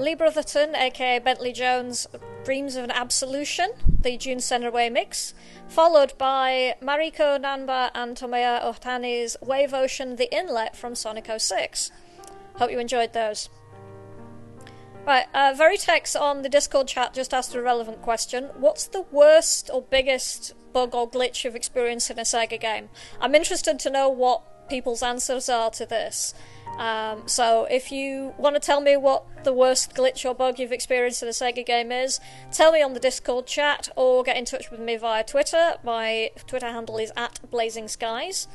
Lee 0.01 0.17
Brotherton, 0.17 0.75
aka 0.75 1.21
Bentley 1.21 1.53
Jones, 1.53 2.09
Dreams 2.43 2.75
of 2.75 2.83
an 2.83 2.91
Absolution, 2.91 3.71
the 4.01 4.17
Jun 4.17 4.39
Senoue 4.39 4.91
mix, 4.91 5.33
followed 5.69 6.19
by 6.19 6.75
Mariko 6.83 7.41
Nanba 7.41 7.93
and 7.95 8.17
Tomoya 8.17 8.65
Otani's 8.65 9.37
Wave 9.41 9.73
Ocean 9.73 10.17
The 10.17 10.29
Inlet 10.37 10.75
from 10.75 10.97
Sonic 10.97 11.31
06. 11.39 11.93
Hope 12.57 12.73
you 12.73 12.81
enjoyed 12.81 13.13
those. 13.13 13.49
Right, 15.07 15.27
uh, 15.33 15.55
Veritex 15.57 16.21
on 16.21 16.43
the 16.43 16.49
Discord 16.49 16.89
chat 16.89 17.15
just 17.15 17.33
asked 17.33 17.55
a 17.55 17.63
relevant 17.63 18.03
question. 18.03 18.51
What's 18.57 18.89
the 18.89 19.03
worst 19.13 19.71
or 19.73 19.83
biggest 19.83 20.55
bug 20.73 20.97
or 20.97 21.09
glitch 21.09 21.45
you've 21.45 21.55
experienced 21.55 22.11
in 22.11 22.19
a 22.19 22.23
Sega 22.23 22.61
game? 22.61 22.89
I'm 23.21 23.37
interested 23.37 23.79
to 23.79 23.91
know 23.91 24.09
what 24.09 24.43
people's 24.71 25.03
answers 25.03 25.49
are 25.49 25.71
to 25.73 25.85
this. 25.85 26.33
Um, 26.79 27.27
so 27.27 27.67
if 27.71 27.93
you 27.93 28.33
want 28.39 28.57
to 28.57 28.61
tell 28.61 28.81
me 28.81 28.97
what 28.97 29.45
the 29.45 29.53
worst 29.53 29.95
glitch 29.95 30.25
or 30.25 30.35
bug 30.35 30.59
you've 30.59 30.73
experienced 30.73 31.23
in 31.23 31.29
a 31.29 31.33
Sega 31.33 31.67
game 31.67 31.93
is, 31.93 32.21
tell 32.53 32.73
me 32.73 32.81
on 32.81 32.95
the 32.95 33.01
Discord 33.01 33.47
chat 33.47 33.89
or 33.97 34.23
get 34.23 34.37
in 34.37 34.45
touch 34.45 34.71
with 34.71 34.81
me 34.81 34.97
via 34.97 35.25
Twitter. 35.25 35.75
My 35.83 36.31
Twitter 36.47 36.71
handle 36.71 36.97
is 36.97 37.13
at 37.17 37.41
Blazing 37.51 37.89
Skies. 37.89 38.49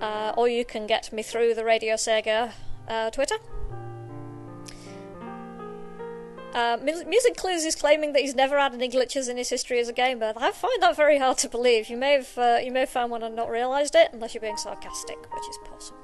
Uh, 0.00 0.32
or 0.36 0.48
you 0.48 0.64
can 0.64 0.86
get 0.86 1.12
me 1.12 1.22
through 1.22 1.54
the 1.54 1.64
Radio 1.64 1.94
Sega 1.94 2.52
uh, 2.88 3.10
Twitter. 3.10 3.36
Uh, 6.54 6.78
Music 6.80 7.36
Clues 7.36 7.64
is 7.64 7.74
claiming 7.74 8.12
that 8.12 8.22
he's 8.22 8.36
never 8.36 8.58
had 8.58 8.72
any 8.72 8.88
glitches 8.88 9.28
in 9.28 9.36
his 9.36 9.50
history 9.50 9.80
as 9.80 9.88
a 9.88 9.92
gamer. 9.92 10.32
I 10.36 10.52
find 10.52 10.80
that 10.82 10.96
very 10.96 11.18
hard 11.18 11.38
to 11.38 11.48
believe. 11.48 11.90
You 11.90 11.96
may 11.96 12.12
have 12.12 12.38
uh, 12.38 12.58
you 12.62 12.70
may 12.70 12.80
have 12.80 12.90
found 12.90 13.10
one 13.10 13.24
and 13.24 13.34
not 13.34 13.50
realised 13.50 13.96
it, 13.96 14.10
unless 14.12 14.34
you're 14.34 14.40
being 14.40 14.56
sarcastic, 14.56 15.18
which 15.34 15.48
is 15.50 15.58
possible. 15.68 15.98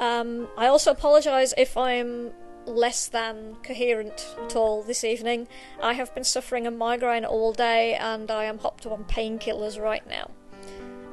Um, 0.00 0.48
I 0.58 0.66
also 0.66 0.90
apologise 0.90 1.54
if 1.56 1.76
I'm 1.76 2.32
less 2.66 3.06
than 3.06 3.56
coherent 3.62 4.36
at 4.44 4.56
all 4.56 4.82
this 4.82 5.04
evening. 5.04 5.46
I 5.80 5.92
have 5.94 6.14
been 6.14 6.24
suffering 6.24 6.66
a 6.66 6.70
migraine 6.70 7.24
all 7.24 7.52
day 7.52 7.94
and 7.94 8.30
I 8.30 8.44
am 8.44 8.58
hopped 8.58 8.86
on 8.86 9.04
painkillers 9.04 9.80
right 9.80 10.06
now. 10.06 10.30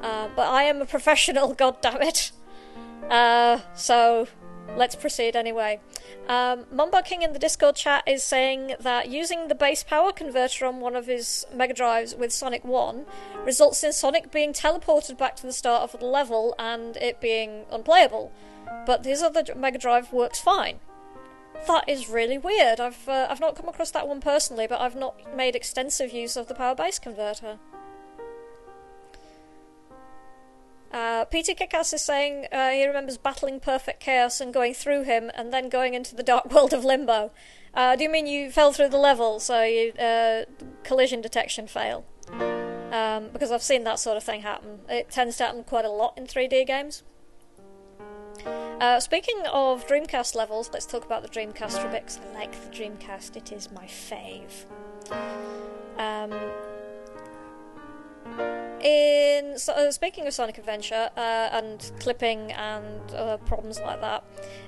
Uh, 0.02 0.28
but 0.34 0.48
I 0.48 0.64
am 0.64 0.82
a 0.82 0.86
professional, 0.86 1.54
God 1.54 1.80
damn 1.80 2.02
it. 2.02 2.32
Uh, 3.08 3.60
so 3.74 4.26
let's 4.76 4.94
proceed 4.94 5.36
anyway. 5.36 5.80
Um, 6.28 6.64
King 7.04 7.22
in 7.22 7.32
the 7.32 7.38
Discord 7.38 7.76
chat 7.76 8.02
is 8.06 8.22
saying 8.22 8.76
that 8.80 9.08
using 9.08 9.48
the 9.48 9.54
base 9.54 9.82
power 9.82 10.12
converter 10.12 10.64
on 10.66 10.80
one 10.80 10.96
of 10.96 11.06
his 11.06 11.46
Mega 11.52 11.74
Drives 11.74 12.14
with 12.14 12.32
Sonic 12.32 12.64
1 12.64 13.04
results 13.44 13.84
in 13.84 13.92
Sonic 13.92 14.30
being 14.30 14.52
teleported 14.52 15.18
back 15.18 15.36
to 15.36 15.42
the 15.42 15.52
start 15.52 15.82
of 15.82 16.00
the 16.00 16.06
level 16.06 16.54
and 16.58 16.96
it 16.96 17.20
being 17.20 17.64
unplayable 17.70 18.32
but 18.86 19.04
his 19.04 19.22
other 19.22 19.42
Mega 19.54 19.78
Drive 19.78 20.12
works 20.12 20.40
fine. 20.40 20.80
That 21.66 21.88
is 21.88 22.08
really 22.08 22.36
weird. 22.36 22.80
I've 22.80 23.08
uh, 23.08 23.28
I've 23.30 23.40
not 23.40 23.56
come 23.56 23.68
across 23.68 23.90
that 23.92 24.06
one 24.06 24.20
personally, 24.20 24.66
but 24.66 24.80
I've 24.80 24.96
not 24.96 25.34
made 25.34 25.56
extensive 25.56 26.12
use 26.12 26.36
of 26.36 26.48
the 26.48 26.54
power 26.54 26.74
base 26.74 26.98
converter. 26.98 27.58
Uh, 30.94 31.24
PT 31.24 31.58
Kickass 31.58 31.92
is 31.92 32.02
saying 32.02 32.46
uh, 32.52 32.70
he 32.70 32.86
remembers 32.86 33.18
battling 33.18 33.58
Perfect 33.58 33.98
Chaos 33.98 34.40
and 34.40 34.54
going 34.54 34.74
through 34.74 35.02
him, 35.02 35.28
and 35.34 35.52
then 35.52 35.68
going 35.68 35.92
into 35.92 36.14
the 36.14 36.22
dark 36.22 36.50
world 36.52 36.72
of 36.72 36.84
Limbo. 36.84 37.32
Uh, 37.74 37.96
do 37.96 38.04
you 38.04 38.08
mean 38.08 38.28
you 38.28 38.48
fell 38.48 38.72
through 38.72 38.90
the 38.90 38.96
level, 38.98 39.40
so 39.40 39.64
you 39.64 39.92
uh, 39.94 40.44
collision 40.84 41.20
detection 41.20 41.66
fail? 41.66 42.04
Um, 42.92 43.30
because 43.32 43.50
I've 43.50 43.62
seen 43.62 43.82
that 43.82 43.98
sort 43.98 44.16
of 44.16 44.22
thing 44.22 44.42
happen. 44.42 44.82
It 44.88 45.10
tends 45.10 45.36
to 45.38 45.46
happen 45.46 45.64
quite 45.64 45.84
a 45.84 45.90
lot 45.90 46.16
in 46.16 46.28
3D 46.28 46.64
games. 46.64 47.02
Uh, 48.46 49.00
speaking 49.00 49.42
of 49.52 49.88
Dreamcast 49.88 50.36
levels, 50.36 50.70
let's 50.72 50.86
talk 50.86 51.04
about 51.04 51.22
the 51.22 51.28
Dreamcast 51.28 51.80
for 51.80 51.88
a 51.88 51.90
bit, 51.90 52.20
I 52.30 52.34
like 52.34 52.52
the 52.52 52.70
Dreamcast, 52.76 53.36
it 53.36 53.50
is 53.50 53.72
my 53.72 53.86
fave. 53.86 54.66
Um, 55.98 56.32
in 58.84 59.58
so, 59.58 59.72
uh, 59.72 59.90
speaking 59.90 60.26
of 60.26 60.34
Sonic 60.34 60.58
Adventure 60.58 61.10
uh, 61.16 61.48
and 61.52 61.90
clipping 62.00 62.52
and 62.52 63.00
uh, 63.14 63.38
problems 63.38 63.80
like 63.80 64.00
that, 64.00 64.24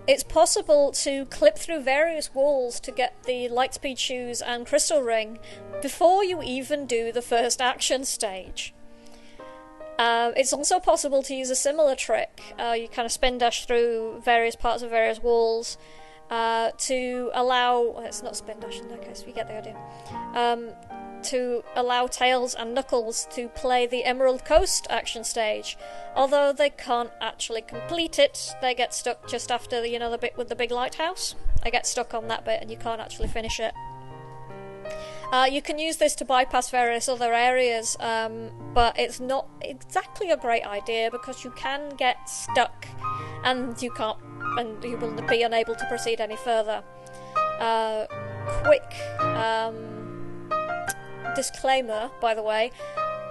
it's 0.07 0.23
possible 0.23 0.93
to 0.93 1.27
clip 1.27 1.59
through 1.59 1.83
various 1.83 2.35
walls 2.35 2.81
to 2.81 2.91
get 2.91 3.23
the 3.25 3.49
Lightspeed 3.49 3.99
shoes 3.99 4.41
and 4.41 4.67
Crystal 4.67 5.03
Ring 5.03 5.39
before 5.83 6.25
you 6.25 6.43
even 6.43 6.87
do 6.87 7.13
the 7.13 7.23
first 7.23 7.61
action 7.61 8.05
stage. 8.05 8.73
Um, 9.99 10.35
it's 10.37 10.53
also 10.53 10.79
possible 10.79 11.23
to 11.23 11.35
use 11.35 11.51
a 11.51 11.57
similar 11.57 11.95
trick. 11.95 12.41
Uh, 12.59 12.73
you 12.73 12.89
kind 12.89 13.07
of 13.07 13.13
spin 13.13 13.39
dash 13.39 13.67
through 13.67 14.21
various 14.25 14.57
parts 14.57 14.83
of 14.83 14.91
various 14.91 15.23
walls 15.23 15.79
uh, 16.31 16.71
to 16.79 17.31
allow. 17.35 17.81
Well, 17.81 18.05
it's 18.05 18.23
not 18.23 18.37
spin 18.37 18.61
dash 18.61 18.81
in 18.81 18.89
that 18.89 19.03
case, 19.03 19.25
you 19.27 19.33
get 19.33 19.49
the 19.49 19.59
idea. 19.59 19.77
Um, 20.35 20.71
to 21.27 21.63
allow 21.75 22.07
Tails 22.07 22.55
and 22.55 22.75
Knuckles 22.75 23.27
to 23.33 23.49
play 23.49 23.87
the 23.87 24.05
Emerald 24.05 24.45
Coast 24.45 24.87
action 24.91 25.25
stage. 25.25 25.77
Although 26.15 26.53
they 26.53 26.71
can't 26.71 27.11
actually 27.21 27.63
complete 27.63 28.19
it, 28.19 28.55
they 28.61 28.75
get 28.75 28.95
stuck 28.95 29.29
just 29.29 29.51
after 29.51 29.81
the, 29.81 29.89
you 29.89 29.99
know 29.99 30.11
the 30.11 30.19
bit 30.19 30.37
with 30.37 30.49
the 30.49 30.57
big 30.57 30.71
lighthouse. 30.71 31.35
They 31.63 31.71
get 31.71 31.87
stuck 31.87 32.15
on 32.15 32.29
that 32.29 32.45
bit 32.45 32.61
and 32.61 32.71
you 32.71 32.77
can't 32.77 33.01
actually 33.01 33.29
finish 33.29 33.61
it. 33.61 33.75
Uh, 35.33 35.49
you 35.51 35.61
can 35.61 35.79
use 35.79 35.97
this 35.97 36.15
to 36.15 36.25
bypass 36.25 36.71
various 36.71 37.09
other 37.09 37.35
areas, 37.35 37.97
um, 37.99 38.51
but 38.73 38.97
it's 38.99 39.19
not 39.19 39.49
exactly 39.61 40.31
a 40.31 40.37
great 40.37 40.65
idea 40.65 41.11
because 41.11 41.43
you 41.43 41.51
can 41.51 41.91
get 41.97 42.29
stuck 42.29 42.87
and 43.43 43.81
you 43.83 43.91
can't, 43.91 44.19
and 44.59 44.83
you 44.85 44.97
will 44.97 45.13
be 45.29 45.43
unable 45.43 45.75
to 45.75 45.85
proceed 45.87 46.21
any 46.21 46.37
further. 46.37 46.85
Uh, 47.59 48.07
quick 48.63 48.95
um, 49.21 49.96
disclaimer, 51.37 52.11
by 52.21 52.35
the 52.35 52.43
way 52.43 52.73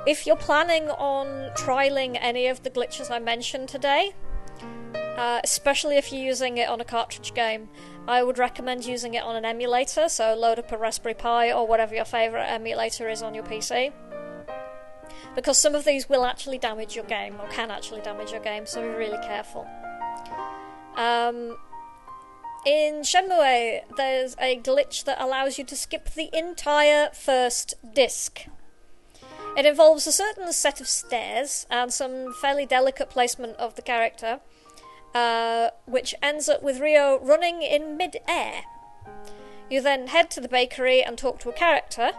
if 0.05 0.27
you're 0.27 0.35
planning 0.35 0.89
on 0.89 1.51
trialing 1.55 2.17
any 2.21 2.47
of 2.47 2.63
the 2.63 2.69
glitches 2.69 3.09
I 3.09 3.19
mentioned 3.19 3.69
today, 3.69 4.13
uh, 5.17 5.41
especially 5.43 5.97
if 5.97 6.11
you're 6.11 6.21
using 6.21 6.57
it 6.57 6.69
on 6.69 6.79
a 6.79 6.85
cartridge 6.85 7.33
game, 7.33 7.69
I 8.07 8.21
would 8.21 8.37
recommend 8.37 8.85
using 8.85 9.15
it 9.15 9.23
on 9.23 9.35
an 9.35 9.45
emulator, 9.45 10.07
so 10.07 10.35
load 10.35 10.59
up 10.59 10.71
a 10.71 10.77
Raspberry 10.77 11.15
Pi 11.15 11.51
or 11.51 11.65
whatever 11.65 11.95
your 11.95 12.05
favourite 12.05 12.45
emulator 12.45 13.09
is 13.09 13.23
on 13.23 13.33
your 13.33 13.43
PC. 13.43 13.93
Because 15.33 15.57
some 15.57 15.73
of 15.73 15.85
these 15.85 16.07
will 16.07 16.23
actually 16.23 16.59
damage 16.59 16.95
your 16.95 17.05
game, 17.05 17.39
or 17.41 17.47
can 17.47 17.71
actually 17.71 18.01
damage 18.01 18.31
your 18.31 18.41
game, 18.41 18.65
so 18.65 18.81
be 18.81 18.87
really 18.89 19.17
careful. 19.25 19.67
Um, 20.95 21.57
in 22.65 23.01
Shenmue, 23.01 23.81
there's 23.95 24.35
a 24.39 24.59
glitch 24.59 25.03
that 25.05 25.21
allows 25.21 25.57
you 25.57 25.63
to 25.65 25.75
skip 25.75 26.09
the 26.09 26.29
entire 26.37 27.09
first 27.13 27.75
disc. 27.93 28.47
It 29.57 29.65
involves 29.65 30.05
a 30.07 30.11
certain 30.11 30.51
set 30.51 30.81
of 30.81 30.87
stairs 30.87 31.65
and 31.69 31.93
some 31.93 32.33
fairly 32.33 32.65
delicate 32.65 33.09
placement 33.09 33.55
of 33.57 33.75
the 33.75 33.81
character 33.81 34.41
uh, 35.15 35.69
which 35.85 36.13
ends 36.21 36.49
up 36.49 36.61
with 36.61 36.79
Ryo 36.79 37.17
running 37.19 37.61
in 37.61 37.95
mid-air. 37.95 38.63
You 39.69 39.81
then 39.81 40.07
head 40.07 40.29
to 40.31 40.41
the 40.41 40.49
bakery 40.49 41.01
and 41.01 41.17
talk 41.17 41.39
to 41.39 41.49
a 41.49 41.53
character, 41.53 42.11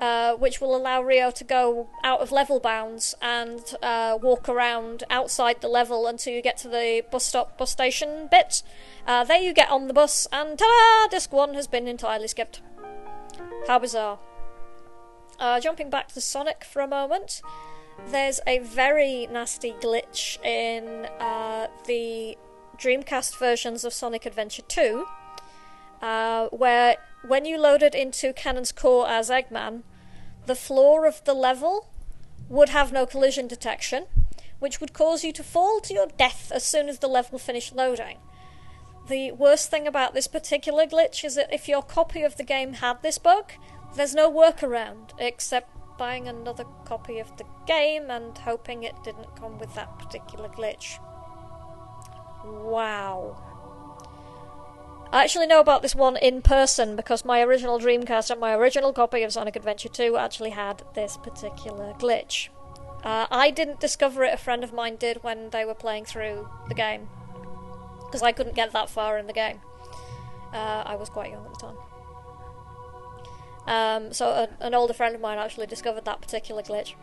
uh, 0.00 0.34
which 0.34 0.60
will 0.60 0.74
allow 0.74 1.02
Ryo 1.02 1.30
to 1.30 1.44
go 1.44 1.90
out 2.02 2.20
of 2.20 2.32
level 2.32 2.58
bounds 2.58 3.14
and 3.20 3.60
uh, 3.82 4.18
walk 4.20 4.48
around 4.48 5.04
outside 5.10 5.60
the 5.60 5.68
level 5.68 6.06
until 6.06 6.32
you 6.32 6.40
get 6.40 6.56
to 6.58 6.68
the 6.68 7.04
bus 7.10 7.24
stop, 7.24 7.58
bus 7.58 7.70
station 7.70 8.26
bit. 8.30 8.62
Uh, 9.06 9.24
there 9.24 9.40
you 9.40 9.52
get 9.52 9.70
on 9.70 9.88
the 9.88 9.94
bus, 9.94 10.26
and 10.32 10.58
ta-da! 10.58 11.08
Disc 11.10 11.32
1 11.32 11.54
has 11.54 11.66
been 11.66 11.86
entirely 11.86 12.28
skipped. 12.28 12.62
How 13.66 13.78
bizarre. 13.78 14.18
Uh, 15.38 15.60
jumping 15.60 15.90
back 15.90 16.08
to 16.08 16.20
Sonic 16.20 16.64
for 16.64 16.80
a 16.80 16.86
moment, 16.88 17.42
there's 18.08 18.40
a 18.46 18.58
very 18.58 19.26
nasty 19.30 19.72
glitch 19.72 20.42
in 20.44 21.06
uh, 21.18 21.68
the 21.86 22.36
Dreamcast 22.78 23.38
versions 23.38 23.84
of 23.84 23.92
Sonic 23.92 24.24
Adventure 24.24 24.62
2, 24.62 25.06
uh, 26.00 26.48
where 26.48 26.96
when 27.26 27.44
you 27.44 27.58
loaded 27.58 27.94
into 27.94 28.32
Cannon's 28.32 28.72
Core 28.72 29.06
as 29.08 29.28
Eggman, 29.28 29.82
the 30.46 30.54
floor 30.54 31.06
of 31.06 31.24
the 31.24 31.34
level 31.34 31.88
would 32.48 32.70
have 32.70 32.92
no 32.92 33.06
collision 33.06 33.46
detection, 33.46 34.06
which 34.58 34.80
would 34.80 34.92
cause 34.92 35.24
you 35.24 35.32
to 35.32 35.42
fall 35.42 35.80
to 35.80 35.94
your 35.94 36.08
death 36.18 36.50
as 36.54 36.64
soon 36.64 36.88
as 36.88 36.98
the 36.98 37.08
level 37.08 37.38
finished 37.38 37.74
loading. 37.74 38.18
The 39.08 39.32
worst 39.32 39.70
thing 39.70 39.86
about 39.86 40.14
this 40.14 40.26
particular 40.26 40.86
glitch 40.86 41.24
is 41.24 41.34
that 41.34 41.52
if 41.52 41.68
your 41.68 41.82
copy 41.82 42.22
of 42.22 42.36
the 42.36 42.44
game 42.44 42.74
had 42.74 43.02
this 43.02 43.18
bug, 43.18 43.52
there's 43.96 44.14
no 44.14 44.30
workaround 44.30 45.10
except 45.18 45.68
buying 45.98 46.28
another 46.28 46.64
copy 46.84 47.18
of 47.18 47.36
the 47.36 47.44
game 47.66 48.10
and 48.10 48.36
hoping 48.38 48.82
it 48.82 48.94
didn't 49.02 49.36
come 49.36 49.58
with 49.58 49.74
that 49.74 49.98
particular 49.98 50.48
glitch. 50.48 50.98
Wow. 52.44 53.49
I 55.12 55.24
actually 55.24 55.48
know 55.48 55.58
about 55.58 55.82
this 55.82 55.94
one 55.94 56.16
in 56.16 56.40
person 56.40 56.94
because 56.94 57.24
my 57.24 57.40
original 57.42 57.80
Dreamcast 57.80 58.30
and 58.30 58.40
my 58.40 58.54
original 58.54 58.92
copy 58.92 59.22
of 59.22 59.32
Sonic 59.32 59.56
Adventure 59.56 59.88
2 59.88 60.16
actually 60.16 60.50
had 60.50 60.84
this 60.94 61.16
particular 61.16 61.94
glitch. 61.94 62.48
Uh, 63.02 63.26
I 63.30 63.50
didn't 63.50 63.80
discover 63.80 64.22
it, 64.22 64.34
a 64.34 64.36
friend 64.36 64.62
of 64.62 64.72
mine 64.72 64.96
did 64.96 65.24
when 65.24 65.50
they 65.50 65.64
were 65.64 65.74
playing 65.74 66.04
through 66.04 66.48
the 66.68 66.74
game. 66.74 67.08
because 68.04 68.22
I 68.22 68.32
couldn't 68.32 68.54
get 68.56 68.72
that 68.72 68.90
far 68.90 69.18
in 69.18 69.26
the 69.26 69.32
game. 69.32 69.60
Uh, 70.52 70.82
I 70.84 70.96
was 70.96 71.08
quite 71.08 71.30
young 71.30 71.44
at 71.46 71.54
the 71.54 71.60
time. 71.60 71.76
Um, 73.66 74.12
so 74.12 74.26
a, 74.26 74.48
an 74.60 74.74
older 74.74 74.92
friend 74.92 75.14
of 75.14 75.20
mine 75.20 75.38
actually 75.38 75.66
discovered 75.66 76.04
that 76.04 76.20
particular 76.20 76.62
glitch. 76.62 76.94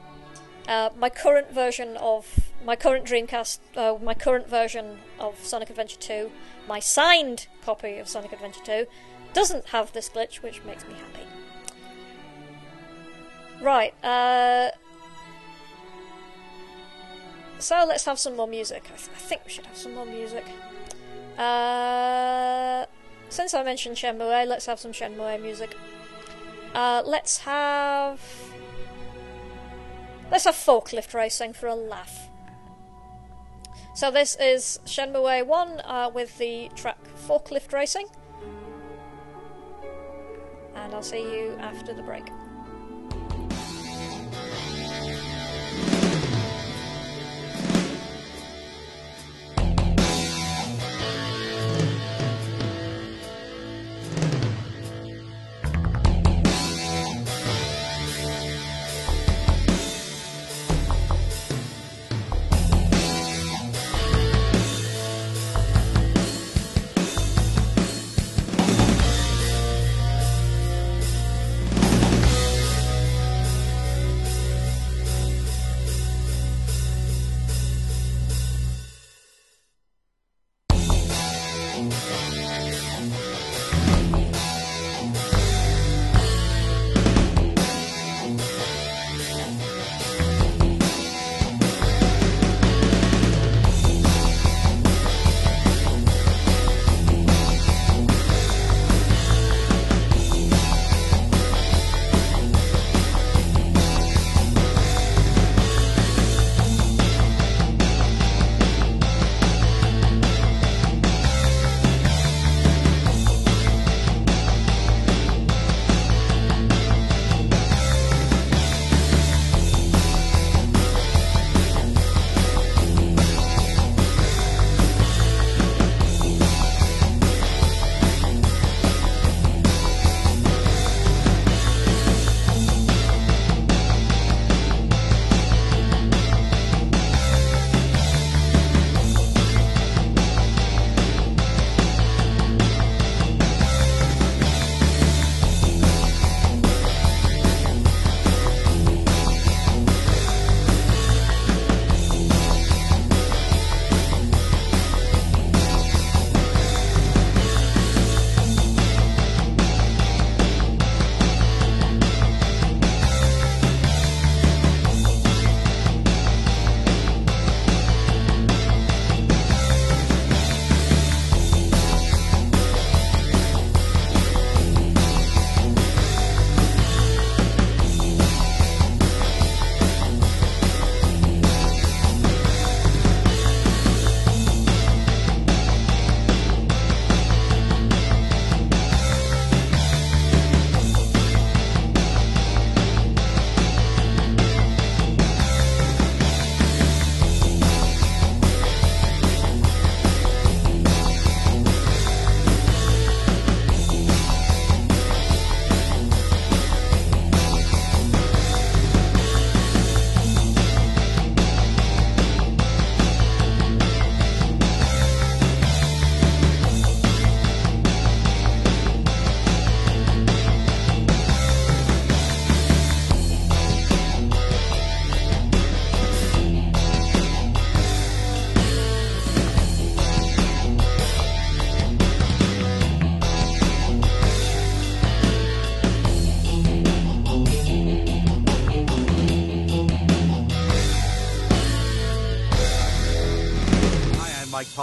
Uh, 0.68 0.90
my 0.98 1.10
current 1.10 1.52
version 1.52 1.96
of 1.98 2.52
my 2.66 2.76
current 2.76 3.06
Dreamcast, 3.06 3.60
uh, 3.78 3.98
my 4.04 4.14
current 4.14 4.50
version 4.50 5.00
of 5.18 5.40
Sonic 5.44 5.70
Adventure 5.70 6.00
2, 6.00 6.32
my 6.68 6.80
signed 6.80 7.48
copy 7.64 7.98
of 7.98 8.10
Sonic 8.10 8.34
Adventure 8.34 8.64
2, 8.66 8.86
doesn't 9.34 9.68
have 9.68 9.94
this 9.94 10.10
glitch, 10.10 10.42
which 10.44 10.64
makes 10.66 10.86
me 10.86 10.94
happy. 10.96 11.26
Right, 13.62 13.94
uh, 14.04 14.72
so 17.60 17.86
let's 17.88 18.06
have 18.06 18.20
some 18.20 18.36
more 18.36 18.48
music. 18.48 18.84
I, 18.94 18.98
th- 18.98 19.10
I 19.16 19.20
think 19.20 19.42
we 19.46 19.52
should 19.52 19.66
have 19.66 19.78
some 19.78 19.96
more 19.96 20.06
music. 20.06 20.46
Uh, 21.38 22.86
since 23.30 23.54
I 23.54 23.64
mentioned 23.64 23.96
Shenmue, 23.96 24.48
let's 24.48 24.66
have 24.66 24.80
some 24.80 24.92
Shenmue 24.92 25.42
music. 25.42 25.76
Uh, 26.74 27.02
let's 27.06 27.40
have. 27.40 28.20
Let's 30.30 30.44
have 30.44 30.56
forklift 30.56 31.14
racing 31.14 31.54
for 31.54 31.68
a 31.68 31.76
laugh. 31.76 32.30
So 33.96 34.12
this 34.12 34.36
is 34.36 34.80
Shenmue 34.86 35.48
1 35.48 35.82
uh, 35.84 36.12
with 36.14 36.38
the 36.38 36.70
track 36.76 37.00
Forklift 37.28 37.74
Racing. 37.74 38.08
And 40.76 40.94
I'll 40.94 41.02
see 41.02 41.22
you 41.22 41.58
after 41.60 41.94
the 41.94 42.04
break. 42.04 42.26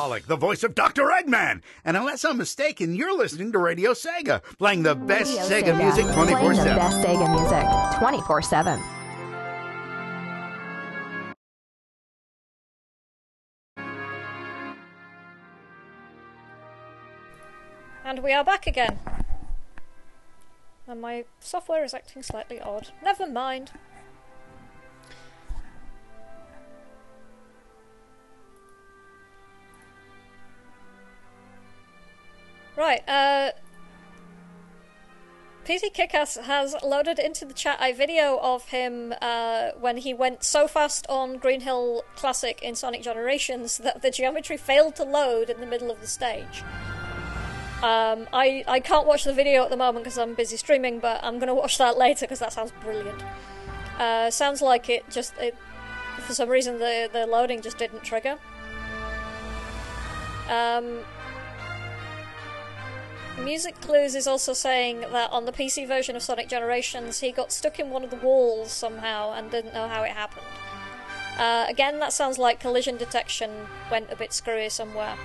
Pollock, 0.05 0.27
the 0.27 0.37
voice 0.37 0.63
of 0.63 0.75
Dr. 0.75 1.05
Eggman. 1.05 1.63
And 1.83 1.97
unless 1.97 2.27
I'm 2.27 2.37
mistaken, 2.37 2.95
you're 2.95 3.17
listening 3.17 3.53
to 3.53 3.59
Radio 3.59 3.93
Sega, 3.93 4.43
playing 4.59 4.83
the 4.83 4.95
best 4.95 5.35
Radio 5.51 5.73
Sega, 5.73 5.79
music 5.79 6.05
Playing 6.05 6.37
24 6.37 6.49
the 6.51 6.57
7. 6.57 6.77
best 6.77 6.97
Sega 6.99 7.31
music 7.33 7.99
24 7.99 8.43
7. 8.43 8.83
And 18.05 18.23
we 18.23 18.35
are 18.35 18.45
back 18.45 18.67
again. 18.67 18.99
And 20.87 21.01
my 21.01 21.25
software 21.41 21.83
is 21.83 21.95
acting 21.95 22.23
slightly 22.23 22.61
odd. 22.61 22.91
Never 23.03 23.27
mind. 23.27 23.71
Right, 32.77 33.09
uh. 33.09 33.53
PT 35.65 35.95
Kickass 35.95 36.43
has 36.43 36.77
loaded 36.83 37.19
into 37.19 37.47
the 37.47 37.55
chat 37.55 37.79
a 37.81 37.93
video 37.93 38.39
of 38.43 38.69
him 38.69 39.15
uh, 39.23 39.71
when 39.81 39.97
he 39.97 40.13
went 40.13 40.45
so 40.45 40.69
fast 40.69 41.07
on 41.09 41.39
Green 41.39 41.63
Hill 41.63 42.05
Classic 42.17 42.63
in 42.63 42.75
Sonic 42.75 43.03
Generations 43.03 43.79
that 43.79 44.03
the 44.03 44.11
geometry 44.11 44.59
failed 44.59 44.95
to 44.97 45.05
load 45.05 45.49
in 45.49 45.61
the 45.61 45.67
middle 45.67 45.91
of 45.91 46.03
the 46.03 46.07
stage. 46.07 46.63
Um, 47.83 48.29
I, 48.33 48.65
I 48.69 48.81
can't 48.81 49.07
watch 49.07 49.25
the 49.25 49.33
video 49.33 49.65
at 49.65 49.71
the 49.71 49.77
moment 49.77 50.05
because 50.05 50.19
I'm 50.19 50.35
busy 50.35 50.59
streaming, 50.59 50.99
but 50.99 51.23
I'm 51.25 51.39
going 51.39 51.49
to 51.49 51.55
watch 51.55 51.79
that 51.79 51.97
later 51.97 52.27
because 52.27 52.41
that 52.41 52.53
sounds 52.53 52.73
brilliant. 52.83 53.23
Uh, 53.99 54.31
sounds 54.31 54.61
like 54.61 54.91
it 54.91 55.09
just, 55.11 55.35
it, 55.39 55.57
for 56.19 56.35
some 56.35 56.51
reason, 56.51 56.79
the, 56.79 57.09
the 57.11 57.27
loading 57.27 57.63
just 57.63 57.79
didn't 57.79 58.03
trigger. 58.03 58.39
Um, 60.51 60.99
Music 63.43 63.81
Clues 63.81 64.15
is 64.15 64.27
also 64.27 64.53
saying 64.53 65.01
that 65.01 65.31
on 65.33 65.45
the 65.45 65.53
PC 65.53 65.87
version 65.87 66.15
of 66.15 66.23
Sonic 66.23 66.49
Generations, 66.49 67.21
he 67.21 67.33
got 67.33 67.51
stuck 67.53 67.81
in 67.81 67.91
one 67.91 68.05
of 68.05 68.11
the 68.11 68.17
walls 68.17 68.71
somehow 68.71 69.33
and 69.33 69.51
didn't 69.51 69.75
know 69.75 69.89
how 69.89 70.03
it 70.03 70.13
happened. 70.13 70.47
Uh, 71.39 71.67
again, 71.69 71.99
that 71.99 72.13
sounds 72.13 72.39
like 72.39 72.61
collision 72.61 72.97
detection 72.97 73.51
went 73.91 74.11
a 74.11 74.17
bit 74.17 74.33
screwy 74.33 74.69
somewhere. 74.69 75.17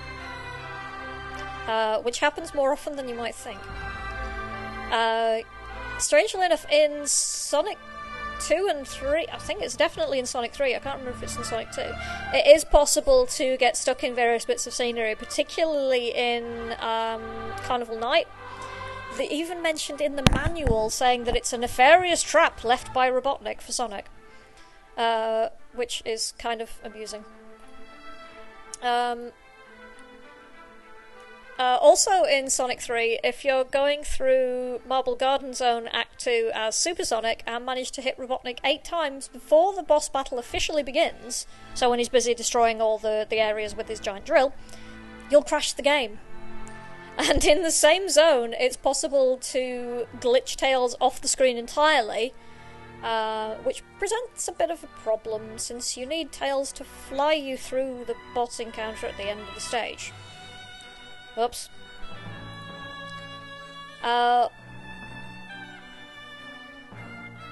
Uh, 1.68 2.00
which 2.00 2.18
happens 2.18 2.52
more 2.52 2.72
often 2.72 2.96
than 2.96 3.08
you 3.08 3.14
might 3.14 3.34
think. 3.34 3.60
Uh, 4.90 5.38
strangely 5.98 6.44
enough, 6.44 6.66
in 6.70 7.06
Sonic 7.06 7.78
2 8.40 8.68
and 8.70 8.86
3, 8.86 9.26
I 9.32 9.38
think 9.38 9.62
it's 9.62 9.76
definitely 9.76 10.18
in 10.18 10.26
Sonic 10.26 10.52
3, 10.52 10.74
I 10.74 10.78
can't 10.78 10.98
remember 10.98 11.16
if 11.16 11.22
it's 11.22 11.36
in 11.36 11.44
Sonic 11.44 11.70
2, 11.72 11.80
it 12.34 12.46
is 12.46 12.64
possible 12.64 13.26
to 13.26 13.56
get 13.56 13.76
stuck 13.76 14.02
in 14.02 14.14
various 14.14 14.44
bits 14.44 14.66
of 14.66 14.72
scenery, 14.72 15.14
particularly 15.14 16.12
in 16.14 16.74
um, 16.80 17.22
Carnival 17.62 17.98
Night. 17.98 18.26
They 19.16 19.28
even 19.28 19.62
mentioned 19.62 20.00
in 20.00 20.16
the 20.16 20.24
manual 20.32 20.88
saying 20.90 21.24
that 21.24 21.36
it's 21.36 21.52
a 21.52 21.58
nefarious 21.58 22.22
trap 22.22 22.64
left 22.64 22.94
by 22.94 23.10
Robotnik 23.10 23.60
for 23.60 23.72
Sonic, 23.72 24.06
uh, 24.96 25.48
which 25.74 26.02
is 26.04 26.32
kind 26.38 26.60
of 26.60 26.70
amusing. 26.84 27.24
Um, 28.82 29.32
uh, 31.60 31.76
also 31.78 32.24
in 32.24 32.48
Sonic 32.48 32.80
3, 32.80 33.20
if 33.22 33.44
you're 33.44 33.64
going 33.64 34.02
through 34.02 34.80
Marble 34.88 35.14
Garden 35.14 35.52
Zone 35.52 35.88
Act 35.92 36.18
2 36.24 36.50
as 36.54 36.74
Super 36.74 37.04
Sonic 37.04 37.42
and 37.46 37.66
manage 37.66 37.90
to 37.90 38.00
hit 38.00 38.16
Robotnik 38.16 38.60
eight 38.64 38.82
times 38.82 39.28
before 39.28 39.74
the 39.74 39.82
boss 39.82 40.08
battle 40.08 40.38
officially 40.38 40.82
begins, 40.82 41.46
so 41.74 41.90
when 41.90 41.98
he's 41.98 42.08
busy 42.08 42.32
destroying 42.32 42.80
all 42.80 42.96
the, 42.96 43.26
the 43.28 43.40
areas 43.40 43.76
with 43.76 43.88
his 43.88 44.00
giant 44.00 44.24
drill, 44.24 44.54
you'll 45.30 45.42
crash 45.42 45.74
the 45.74 45.82
game. 45.82 46.18
And 47.18 47.44
in 47.44 47.62
the 47.62 47.70
same 47.70 48.08
zone, 48.08 48.54
it's 48.58 48.78
possible 48.78 49.36
to 49.36 50.06
glitch 50.18 50.56
Tails 50.56 50.96
off 50.98 51.20
the 51.20 51.28
screen 51.28 51.58
entirely, 51.58 52.32
uh, 53.02 53.56
which 53.56 53.82
presents 53.98 54.48
a 54.48 54.52
bit 54.52 54.70
of 54.70 54.82
a 54.82 54.86
problem 54.86 55.58
since 55.58 55.98
you 55.98 56.06
need 56.06 56.32
Tails 56.32 56.72
to 56.72 56.84
fly 56.84 57.34
you 57.34 57.58
through 57.58 58.04
the 58.06 58.14
boss 58.34 58.60
encounter 58.60 59.06
at 59.06 59.18
the 59.18 59.24
end 59.24 59.40
of 59.40 59.54
the 59.54 59.60
stage. 59.60 60.14
Oops. 61.38 61.68
Uh, 64.02 64.48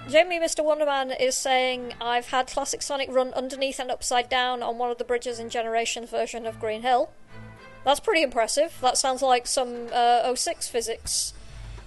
Jamie 0.09 0.41
Mr. 0.41 0.65
Wonderman 0.65 1.15
is 1.21 1.37
saying, 1.37 1.93
I've 2.01 2.29
had 2.29 2.47
Classic 2.47 2.81
Sonic 2.81 3.11
run 3.11 3.35
underneath 3.35 3.79
and 3.79 3.91
upside 3.91 4.31
down 4.31 4.63
on 4.63 4.79
one 4.79 4.91
of 4.91 4.97
the 4.97 5.05
bridges 5.05 5.39
in 5.39 5.51
Generations 5.51 6.09
version 6.09 6.47
of 6.47 6.59
Green 6.59 6.81
Hill. 6.81 7.11
That's 7.85 8.01
pretty 8.01 8.23
impressive. 8.23 8.77
That 8.81 8.97
sounds 8.97 9.21
like 9.21 9.47
some 9.47 9.89
uh, 9.93 10.35
06 10.35 10.69
physics 10.69 11.35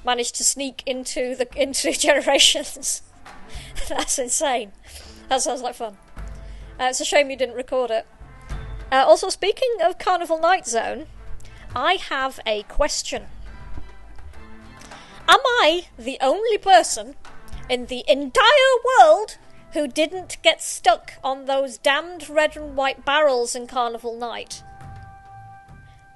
managed 0.06 0.36
to 0.36 0.44
sneak 0.44 0.84
into 0.86 1.36
the 1.36 1.48
into 1.62 1.92
Generations. 1.98 3.02
That's 3.90 4.20
insane. 4.20 4.72
That 5.30 5.42
sounds 5.42 5.62
like 5.62 5.76
fun. 5.76 5.98
Uh, 6.80 6.86
it's 6.86 7.02
a 7.02 7.06
shame 7.06 7.30
you 7.30 7.38
didn't 7.38 7.56
record 7.56 7.92
it. 7.92 8.06
Uh, 8.92 9.04
also, 9.08 9.30
speaking 9.30 9.78
of 9.84 9.98
Carnival 9.98 10.40
Night 10.40 10.68
Zone, 10.68 11.08
I 11.76 11.94
have 11.94 12.40
a 12.46 12.64
question. 12.64 13.28
Am 15.28 15.40
I 15.46 15.86
the 15.98 16.18
only 16.20 16.58
person 16.58 17.16
in 17.70 17.86
the 17.86 18.04
entire 18.08 18.76
world 19.00 19.38
who 19.72 19.88
didn't 19.88 20.38
get 20.42 20.62
stuck 20.62 21.14
on 21.24 21.46
those 21.46 21.78
damned 21.78 22.30
red 22.30 22.58
and 22.58 22.76
white 22.76 23.06
barrels 23.06 23.56
in 23.56 23.68
Carnival 23.68 24.18
Night? 24.18 24.64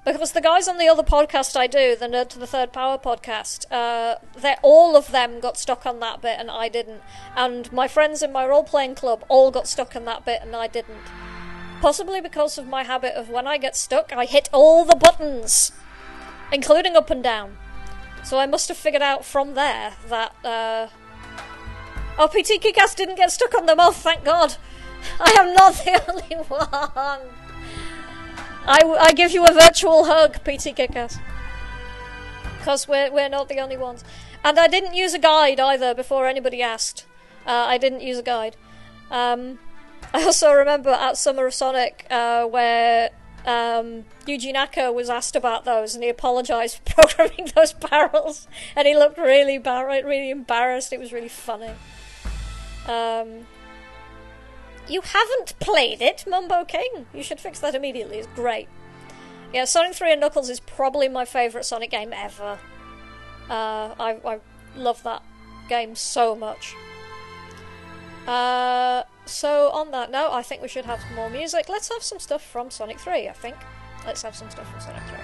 Because 0.04 0.32
the 0.32 0.42
guys 0.42 0.68
on 0.68 0.76
the 0.76 0.88
other 0.88 1.02
podcast 1.02 1.56
I 1.56 1.66
do, 1.66 1.96
the 1.96 2.06
Nerd 2.06 2.28
to 2.28 2.38
the 2.38 2.46
Third 2.46 2.72
Power 2.72 2.98
podcast, 2.98 3.64
uh, 3.72 4.16
all 4.62 4.94
of 4.94 5.10
them 5.10 5.40
got 5.40 5.56
stuck 5.56 5.86
on 5.86 6.00
that 6.00 6.20
bit 6.20 6.38
and 6.38 6.50
I 6.50 6.68
didn't. 6.68 7.00
And 7.34 7.72
my 7.72 7.88
friends 7.88 8.22
in 8.22 8.30
my 8.30 8.46
role 8.46 8.62
playing 8.62 8.94
club 8.94 9.24
all 9.28 9.50
got 9.50 9.66
stuck 9.66 9.96
on 9.96 10.04
that 10.04 10.24
bit 10.24 10.40
and 10.42 10.54
I 10.54 10.66
didn't. 10.66 11.00
Possibly 11.80 12.20
because 12.20 12.58
of 12.58 12.66
my 12.66 12.84
habit 12.84 13.14
of 13.14 13.28
when 13.28 13.46
I 13.46 13.58
get 13.58 13.76
stuck, 13.76 14.12
I 14.12 14.24
hit 14.24 14.48
all 14.52 14.84
the 14.84 14.96
buttons, 14.96 15.72
including 16.52 16.96
up 16.96 17.10
and 17.10 17.22
down. 17.22 17.56
So 18.24 18.38
I 18.38 18.46
must 18.46 18.68
have 18.68 18.76
figured 18.76 19.02
out 19.02 19.24
from 19.24 19.54
there 19.54 19.94
that, 20.08 20.34
uh. 20.44 20.88
Oh, 22.18 22.28
PT 22.28 22.60
Kickass 22.62 22.96
didn't 22.96 23.16
get 23.16 23.30
stuck 23.30 23.54
on 23.54 23.66
them. 23.66 23.76
Oh, 23.78 23.92
thank 23.92 24.24
God. 24.24 24.56
I 25.20 25.36
am 25.38 25.54
not 25.54 25.74
the 25.74 26.02
only 26.10 26.44
one. 26.48 27.20
I, 28.66 28.80
I 29.00 29.12
give 29.12 29.32
you 29.32 29.44
a 29.44 29.52
virtual 29.52 30.06
hug, 30.06 30.36
PT 30.44 30.74
Kickass. 30.74 31.18
Because 32.58 32.88
we're, 32.88 33.12
we're 33.12 33.28
not 33.28 33.48
the 33.48 33.60
only 33.60 33.76
ones. 33.76 34.02
And 34.42 34.58
I 34.58 34.66
didn't 34.66 34.94
use 34.94 35.14
a 35.14 35.18
guide 35.18 35.60
either 35.60 35.94
before 35.94 36.26
anybody 36.26 36.62
asked. 36.62 37.06
Uh, 37.46 37.66
I 37.68 37.78
didn't 37.78 38.00
use 38.00 38.18
a 38.18 38.22
guide. 38.22 38.56
Um, 39.10 39.58
I 40.14 40.24
also 40.24 40.52
remember 40.52 40.90
at 40.90 41.16
Summer 41.16 41.46
of 41.46 41.54
Sonic 41.54 42.06
uh, 42.10 42.44
where 42.46 43.10
um, 43.44 44.04
Yuji 44.26 44.52
Naka 44.52 44.90
was 44.90 45.08
asked 45.10 45.36
about 45.36 45.64
those 45.64 45.94
and 45.94 46.02
he 46.02 46.10
apologised 46.10 46.78
for 46.78 46.82
programming 46.94 47.50
those 47.54 47.72
barrels 47.72 48.48
and 48.74 48.86
he 48.86 48.94
looked 48.94 49.18
really, 49.18 49.58
bar- 49.58 49.86
really 49.86 50.30
embarrassed. 50.30 50.92
It 50.92 51.00
was 51.00 51.12
really 51.12 51.28
funny. 51.28 51.70
Um, 52.88 53.46
you 54.88 55.00
haven't 55.00 55.58
played 55.58 56.00
it, 56.00 56.24
Mumbo 56.26 56.64
King. 56.64 57.06
You 57.12 57.22
should 57.22 57.40
fix 57.40 57.60
that 57.60 57.74
immediately. 57.74 58.18
It's 58.18 58.28
great. 58.34 58.68
Yeah, 59.52 59.64
Sonic 59.64 59.94
3 59.94 60.12
and 60.12 60.20
Knuckles 60.20 60.50
is 60.50 60.60
probably 60.60 61.08
my 61.08 61.24
favourite 61.24 61.64
Sonic 61.64 61.90
game 61.90 62.12
ever. 62.12 62.58
Uh, 63.48 63.94
I, 63.98 64.18
I 64.24 64.40
love 64.76 65.02
that 65.04 65.22
game 65.68 65.94
so 65.94 66.34
much. 66.34 66.74
Uh, 68.26 69.04
so, 69.26 69.70
on 69.70 69.90
that 69.90 70.10
note, 70.10 70.30
I 70.32 70.42
think 70.42 70.62
we 70.62 70.68
should 70.68 70.84
have 70.84 71.00
more 71.14 71.28
music. 71.28 71.68
Let's 71.68 71.88
have 71.88 72.02
some 72.02 72.18
stuff 72.20 72.42
from 72.42 72.70
Sonic 72.70 72.98
3, 73.00 73.28
I 73.28 73.32
think. 73.32 73.56
Let's 74.06 74.22
have 74.22 74.36
some 74.36 74.48
stuff 74.50 74.70
from 74.70 74.80
Sonic 74.80 75.02
3. 75.08 75.18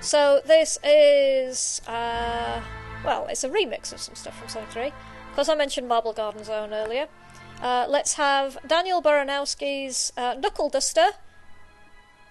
So, 0.00 0.40
this 0.46 0.78
is. 0.84 1.82
Uh, 1.86 2.60
well, 3.04 3.26
it's 3.28 3.44
a 3.44 3.48
remix 3.48 3.92
of 3.92 4.00
some 4.00 4.14
stuff 4.14 4.38
from 4.38 4.48
Sonic 4.48 4.70
3. 4.70 4.92
Because 5.30 5.48
I 5.48 5.54
mentioned 5.54 5.88
Marble 5.88 6.12
Garden 6.12 6.44
Zone 6.44 6.72
earlier. 6.72 7.08
Uh, 7.60 7.86
let's 7.88 8.14
have 8.14 8.56
Daniel 8.66 9.02
Baranowski's 9.02 10.12
uh, 10.16 10.34
Knuckle 10.34 10.68
Duster 10.68 11.10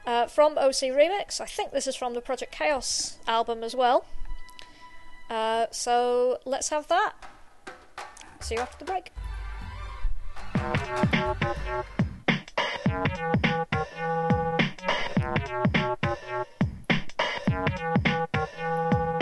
uh, 0.05 0.27
from 0.27 0.57
OC 0.57 0.95
Remix. 0.95 1.41
I 1.41 1.45
think 1.45 1.71
this 1.71 1.85
is 1.85 1.95
from 1.95 2.13
the 2.13 2.21
Project 2.21 2.53
Chaos 2.53 3.17
album 3.27 3.61
as 3.61 3.75
well. 3.75 4.05
Uh, 5.29 5.65
so 5.71 6.39
let's 6.45 6.69
have 6.69 6.87
that. 6.87 7.13
See 8.39 8.55
you 8.55 8.61
after 8.61 8.77
the 8.77 8.85
break. 8.85 9.11
I've 10.55 11.11
gotta 11.11 11.83
know 18.59 19.16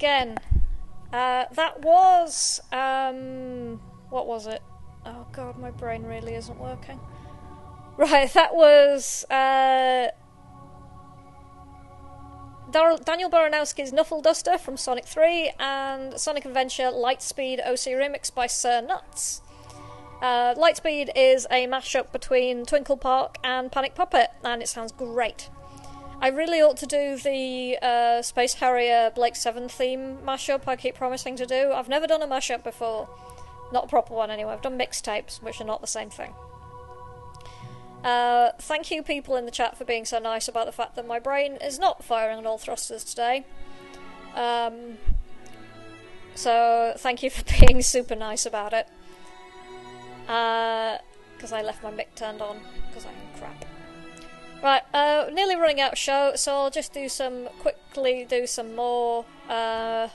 again. 0.00 0.38
Uh, 1.12 1.44
that 1.52 1.82
was. 1.82 2.60
Um, 2.72 3.80
what 4.08 4.26
was 4.26 4.46
it? 4.46 4.62
Oh 5.04 5.26
god, 5.32 5.58
my 5.58 5.70
brain 5.70 6.04
really 6.04 6.34
isn't 6.34 6.58
working. 6.58 6.98
Right, 7.96 8.32
that 8.32 8.54
was. 8.54 9.26
Uh, 9.28 10.08
Daniel 12.72 13.28
Baranowski's 13.28 13.92
Knuckle 13.92 14.22
Duster 14.22 14.56
from 14.56 14.78
Sonic 14.78 15.04
3 15.04 15.52
and 15.58 16.18
Sonic 16.18 16.46
Adventure 16.46 16.84
Lightspeed 16.84 17.58
OC 17.58 17.92
Remix 18.00 18.34
by 18.34 18.46
Sir 18.46 18.80
Nuts. 18.80 19.42
Uh, 20.22 20.54
Lightspeed 20.54 21.10
is 21.14 21.46
a 21.50 21.66
mashup 21.66 22.10
between 22.10 22.64
Twinkle 22.64 22.96
Park 22.96 23.36
and 23.44 23.70
Panic 23.70 23.94
Puppet, 23.94 24.30
and 24.42 24.62
it 24.62 24.68
sounds 24.68 24.92
great. 24.92 25.50
I 26.22 26.28
really 26.28 26.60
ought 26.60 26.76
to 26.78 26.86
do 26.86 27.16
the 27.16 27.78
uh, 27.80 28.20
Space 28.20 28.54
Harrier 28.54 29.10
Blake 29.14 29.36
7 29.36 29.70
theme 29.70 30.18
mashup 30.22 30.68
I 30.68 30.76
keep 30.76 30.94
promising 30.94 31.34
to 31.36 31.46
do. 31.46 31.72
I've 31.72 31.88
never 31.88 32.06
done 32.06 32.20
a 32.20 32.26
mashup 32.26 32.62
before. 32.62 33.08
Not 33.72 33.84
a 33.84 33.86
proper 33.86 34.12
one, 34.12 34.30
anyway. 34.30 34.52
I've 34.52 34.60
done 34.60 34.78
mixtapes, 34.78 35.42
which 35.42 35.62
are 35.62 35.64
not 35.64 35.80
the 35.80 35.86
same 35.86 36.10
thing. 36.10 36.34
Uh, 38.04 38.50
thank 38.58 38.90
you, 38.90 39.02
people 39.02 39.36
in 39.36 39.46
the 39.46 39.50
chat, 39.50 39.78
for 39.78 39.84
being 39.84 40.04
so 40.04 40.18
nice 40.18 40.46
about 40.46 40.66
the 40.66 40.72
fact 40.72 40.94
that 40.96 41.06
my 41.06 41.18
brain 41.18 41.56
is 41.62 41.78
not 41.78 42.04
firing 42.04 42.36
on 42.36 42.46
all 42.46 42.58
thrusters 42.58 43.02
today. 43.02 43.46
Um, 44.34 44.98
so, 46.34 46.94
thank 46.98 47.22
you 47.22 47.30
for 47.30 47.44
being 47.66 47.80
super 47.80 48.14
nice 48.14 48.44
about 48.44 48.74
it. 48.74 48.88
Because 50.26 51.52
I 51.52 51.62
left 51.62 51.82
my 51.82 51.90
mic 51.90 52.14
turned 52.14 52.42
on, 52.42 52.60
because 52.88 53.06
I 53.06 53.10
am 53.10 53.38
crap. 53.38 53.69
Right, 54.62 54.82
uh, 54.92 55.30
nearly 55.32 55.56
running 55.56 55.80
out 55.80 55.92
of 55.92 55.98
show, 55.98 56.32
so 56.36 56.54
I'll 56.54 56.70
just 56.70 56.92
do 56.92 57.08
some 57.08 57.48
quickly 57.60 58.26
do 58.28 58.46
some 58.46 58.76
more 58.76 59.24
uh, 59.48 60.08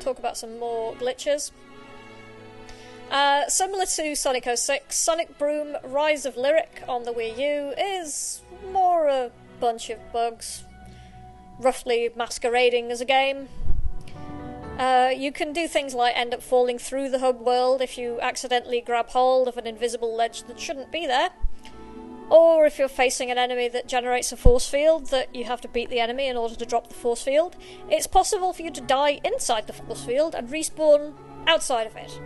talk 0.00 0.18
about 0.18 0.36
some 0.36 0.58
more 0.58 0.94
glitches. 0.94 1.50
Uh, 3.10 3.48
similar 3.48 3.86
to 3.86 4.14
Sonic 4.14 4.46
06, 4.54 4.94
Sonic 4.94 5.38
Boom 5.38 5.76
Rise 5.82 6.26
of 6.26 6.36
Lyric 6.36 6.82
on 6.86 7.04
the 7.04 7.12
Wii 7.12 7.38
U 7.38 7.72
is 7.78 8.42
more 8.70 9.08
a 9.08 9.30
bunch 9.60 9.88
of 9.88 9.98
bugs, 10.12 10.64
roughly 11.58 12.10
masquerading 12.14 12.90
as 12.90 13.00
a 13.00 13.06
game. 13.06 13.48
Uh, 14.78 15.10
you 15.16 15.32
can 15.32 15.54
do 15.54 15.66
things 15.66 15.94
like 15.94 16.14
end 16.14 16.34
up 16.34 16.42
falling 16.42 16.78
through 16.78 17.08
the 17.08 17.18
hub 17.18 17.40
world 17.40 17.80
if 17.80 17.96
you 17.96 18.20
accidentally 18.20 18.82
grab 18.82 19.08
hold 19.08 19.48
of 19.48 19.56
an 19.56 19.66
invisible 19.66 20.14
ledge 20.14 20.42
that 20.42 20.60
shouldn't 20.60 20.92
be 20.92 21.06
there. 21.06 21.30
Or 22.30 22.66
if 22.66 22.78
you're 22.78 22.88
facing 22.88 23.30
an 23.30 23.38
enemy 23.38 23.68
that 23.68 23.88
generates 23.88 24.32
a 24.32 24.36
force 24.36 24.68
field 24.68 25.06
that 25.06 25.34
you 25.34 25.44
have 25.44 25.62
to 25.62 25.68
beat 25.68 25.88
the 25.88 26.00
enemy 26.00 26.26
in 26.26 26.36
order 26.36 26.54
to 26.56 26.66
drop 26.66 26.88
the 26.88 26.94
force 26.94 27.22
field, 27.22 27.56
it's 27.90 28.06
possible 28.06 28.52
for 28.52 28.62
you 28.62 28.70
to 28.70 28.80
die 28.82 29.20
inside 29.24 29.66
the 29.66 29.72
force 29.72 30.04
field 30.04 30.34
and 30.34 30.48
respawn 30.48 31.14
outside 31.46 31.86
of 31.86 31.96
it, 31.96 32.20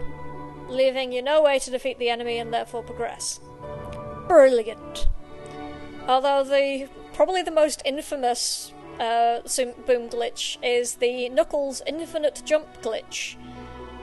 leaving 0.68 1.12
you 1.12 1.22
no 1.22 1.42
way 1.42 1.58
to 1.60 1.70
defeat 1.70 1.98
the 1.98 2.08
enemy 2.08 2.38
and 2.38 2.52
therefore 2.52 2.82
progress. 2.82 3.40
Brilliant. 4.26 5.06
Although 6.08 6.42
the 6.42 6.88
probably 7.12 7.42
the 7.42 7.52
most 7.52 7.82
infamous 7.84 8.72
uh, 8.98 9.40
boom 9.86 10.08
glitch 10.08 10.56
is 10.62 10.96
the 10.96 11.28
Knuckles 11.28 11.80
infinite 11.86 12.42
jump 12.44 12.82
glitch, 12.82 13.36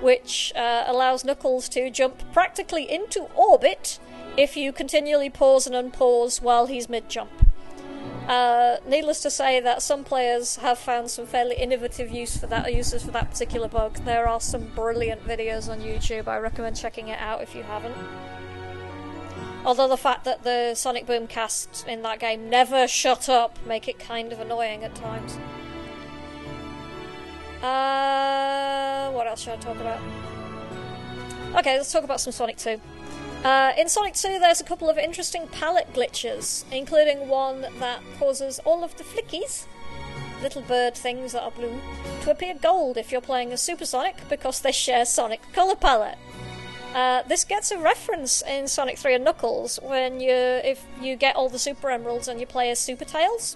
which 0.01 0.53
uh, 0.55 0.85
allows 0.87 1.25
Knuckles 1.25 1.67
to 1.69 1.89
jump 1.89 2.23
practically 2.31 2.89
into 2.89 3.23
orbit 3.35 3.99
if 4.37 4.55
you 4.55 4.71
continually 4.71 5.29
pause 5.29 5.67
and 5.67 5.75
unpause 5.75 6.41
while 6.41 6.67
he's 6.67 6.89
mid 6.89 7.09
jump. 7.09 7.31
Uh, 8.27 8.77
needless 8.87 9.21
to 9.23 9.31
say 9.31 9.59
that 9.59 9.81
some 9.81 10.03
players 10.03 10.57
have 10.57 10.77
found 10.77 11.09
some 11.09 11.25
fairly 11.25 11.55
innovative 11.55 12.11
use 12.11 12.37
for 12.37 12.45
that 12.45 12.71
uses 12.71 13.03
for 13.03 13.09
that 13.09 13.31
particular 13.31 13.67
bug. 13.67 13.95
There 14.05 14.27
are 14.27 14.39
some 14.39 14.67
brilliant 14.75 15.25
videos 15.27 15.67
on 15.67 15.79
YouTube. 15.79 16.27
I 16.27 16.37
recommend 16.37 16.77
checking 16.77 17.07
it 17.07 17.19
out 17.19 17.41
if 17.41 17.55
you 17.55 17.63
haven't. 17.63 17.95
Although 19.65 19.87
the 19.87 19.97
fact 19.97 20.25
that 20.25 20.43
the 20.43 20.75
Sonic 20.75 21.07
Boom 21.07 21.25
cast 21.25 21.87
in 21.87 22.03
that 22.03 22.19
game 22.19 22.49
never 22.49 22.87
shut 22.87 23.29
up 23.29 23.57
make 23.65 23.87
it 23.87 23.97
kind 23.97 24.31
of 24.31 24.39
annoying 24.39 24.83
at 24.83 24.93
times. 24.93 25.37
Uh, 27.63 29.11
what 29.11 29.25
else 29.25 29.41
should 29.41 29.53
I 29.53 29.57
talk 29.57 29.77
about? 29.77 29.99
Okay, 31.57 31.77
let's 31.77 31.91
talk 31.91 32.03
about 32.03 32.21
some 32.21 32.31
Sonic 32.31 32.57
2. 32.57 32.79
Uh, 33.43 33.71
in 33.77 33.87
Sonic 33.87 34.15
2, 34.15 34.37
there's 34.39 34.59
a 34.59 34.65
couple 34.65 34.89
of 34.89 34.97
interesting 34.97 35.47
palette 35.47 35.93
glitches, 35.93 36.65
including 36.71 37.29
one 37.29 37.65
that 37.79 38.01
causes 38.17 38.59
all 38.65 38.83
of 38.83 38.97
the 38.97 39.03
flickies, 39.03 39.65
little 40.41 40.61
bird 40.61 40.93
things 40.93 41.31
that 41.31 41.43
are 41.43 41.51
blue, 41.51 41.79
to 42.23 42.31
appear 42.31 42.53
gold 42.53 42.97
if 42.97 43.13
you're 43.13 43.21
playing 43.21 43.53
as 43.53 43.61
Super 43.61 43.85
Sonic 43.85 44.17
because 44.27 44.59
they 44.59 44.73
share 44.73 45.05
Sonic 45.05 45.41
color 45.53 45.75
palette. 45.75 46.17
Uh, 46.93 47.21
this 47.23 47.45
gets 47.45 47.71
a 47.71 47.77
reference 47.77 48.41
in 48.41 48.67
Sonic 48.67 48.97
3 48.97 49.15
and 49.15 49.23
Knuckles 49.23 49.79
when 49.83 50.19
you 50.19 50.33
if 50.33 50.83
you 50.99 51.15
get 51.15 51.35
all 51.35 51.47
the 51.47 51.59
Super 51.59 51.91
Emeralds 51.91 52.27
and 52.27 52.41
you 52.41 52.45
play 52.45 52.69
as 52.71 52.79
Super 52.79 53.05
Tails. 53.05 53.55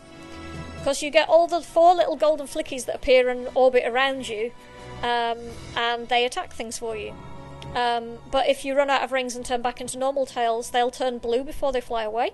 Because 0.77 1.01
you 1.01 1.09
get 1.09 1.27
all 1.27 1.47
the 1.47 1.61
four 1.61 1.95
little 1.95 2.15
golden 2.15 2.47
flickies 2.47 2.85
that 2.85 2.95
appear 2.95 3.29
and 3.29 3.49
orbit 3.55 3.83
around 3.85 4.27
you, 4.29 4.51
um, 5.01 5.39
and 5.75 6.07
they 6.09 6.25
attack 6.25 6.53
things 6.53 6.77
for 6.77 6.95
you. 6.95 7.13
Um, 7.75 8.19
but 8.31 8.47
if 8.47 8.63
you 8.63 8.75
run 8.75 8.89
out 8.89 9.03
of 9.03 9.11
rings 9.11 9.35
and 9.35 9.45
turn 9.45 9.61
back 9.61 9.81
into 9.81 9.97
normal 9.97 10.25
tails, 10.25 10.69
they'll 10.69 10.91
turn 10.91 11.17
blue 11.17 11.43
before 11.43 11.71
they 11.71 11.81
fly 11.81 12.03
away. 12.03 12.31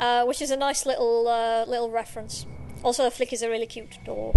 Uh, 0.00 0.24
which 0.24 0.40
is 0.40 0.50
a 0.50 0.56
nice 0.56 0.86
little 0.86 1.28
uh, 1.28 1.64
little 1.66 1.90
reference. 1.90 2.46
Also, 2.82 3.04
the 3.04 3.10
flick 3.10 3.34
is 3.34 3.42
a 3.42 3.50
really 3.50 3.66
cute. 3.66 3.98
Oh. 4.08 4.32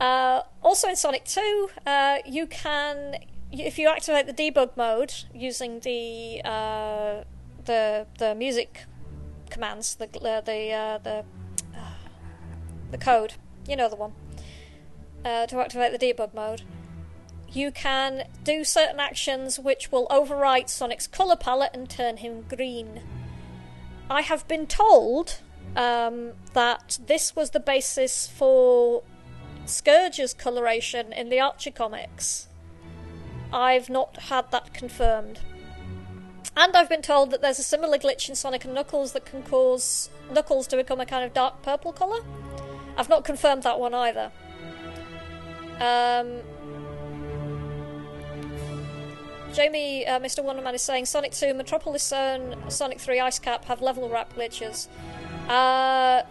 Uh, 0.00 0.42
also 0.62 0.88
in 0.88 0.96
Sonic 0.96 1.24
2, 1.24 1.68
uh, 1.84 2.18
you 2.24 2.46
can, 2.46 3.16
if 3.50 3.78
you 3.78 3.88
activate 3.88 4.26
the 4.26 4.32
debug 4.32 4.76
mode 4.76 5.12
using 5.34 5.80
the 5.80 6.40
uh, 6.44 7.24
the 7.64 8.06
the 8.18 8.34
music 8.36 8.84
commands, 9.50 9.96
the 9.96 10.06
uh, 10.06 10.40
the 10.40 10.94
the 11.02 11.24
the 12.92 12.98
code, 12.98 13.34
you 13.68 13.74
know 13.74 13.88
the 13.88 13.96
one, 13.96 14.12
to 15.24 15.58
activate 15.58 15.98
the 15.98 15.98
debug 15.98 16.32
mode, 16.32 16.62
you 17.52 17.70
can 17.72 18.24
do 18.44 18.64
certain 18.64 19.00
actions 19.00 19.58
which 19.58 19.90
will 19.90 20.06
overwrite 20.08 20.68
Sonic's 20.68 21.06
color 21.06 21.36
palette 21.36 21.70
and 21.74 21.88
turn 21.88 22.18
him 22.18 22.42
green. 22.48 23.02
I 24.08 24.22
have 24.22 24.46
been 24.48 24.66
told 24.66 25.40
um, 25.76 26.32
that 26.52 26.98
this 27.06 27.34
was 27.34 27.50
the 27.50 27.60
basis 27.60 28.26
for 28.26 29.02
Scourge's 29.66 30.34
coloration 30.34 31.12
in 31.12 31.28
the 31.28 31.40
Archie 31.40 31.70
comics. 31.70 32.48
I've 33.52 33.90
not 33.90 34.16
had 34.22 34.50
that 34.52 34.72
confirmed. 34.72 35.40
And 36.56 36.76
I've 36.76 36.88
been 36.88 37.02
told 37.02 37.30
that 37.30 37.42
there's 37.42 37.58
a 37.58 37.64
similar 37.64 37.98
glitch 37.98 38.28
in 38.28 38.34
Sonic 38.34 38.64
and 38.64 38.74
Knuckles 38.74 39.12
that 39.12 39.24
can 39.24 39.42
cause 39.42 40.10
Knuckles 40.30 40.66
to 40.68 40.76
become 40.76 41.00
a 41.00 41.06
kind 41.06 41.24
of 41.24 41.32
dark 41.32 41.62
purple 41.62 41.92
colour. 41.92 42.20
I've 42.96 43.08
not 43.08 43.24
confirmed 43.24 43.62
that 43.62 43.78
one 43.78 43.94
either. 43.94 44.32
Um, 45.80 46.42
Jamie, 49.52 50.06
uh, 50.06 50.20
Mr. 50.20 50.44
Wonderman 50.44 50.74
is 50.74 50.82
saying 50.82 51.06
Sonic 51.06 51.32
2, 51.32 51.54
Metropolis 51.54 52.04
Zone, 52.04 52.56
Sonic 52.68 53.00
3 53.00 53.20
Ice 53.20 53.38
Cap 53.38 53.64
have 53.64 53.82
level 53.82 54.08
wrap 54.08 54.34
glitches. 54.34 54.88
Uh, 55.48 56.22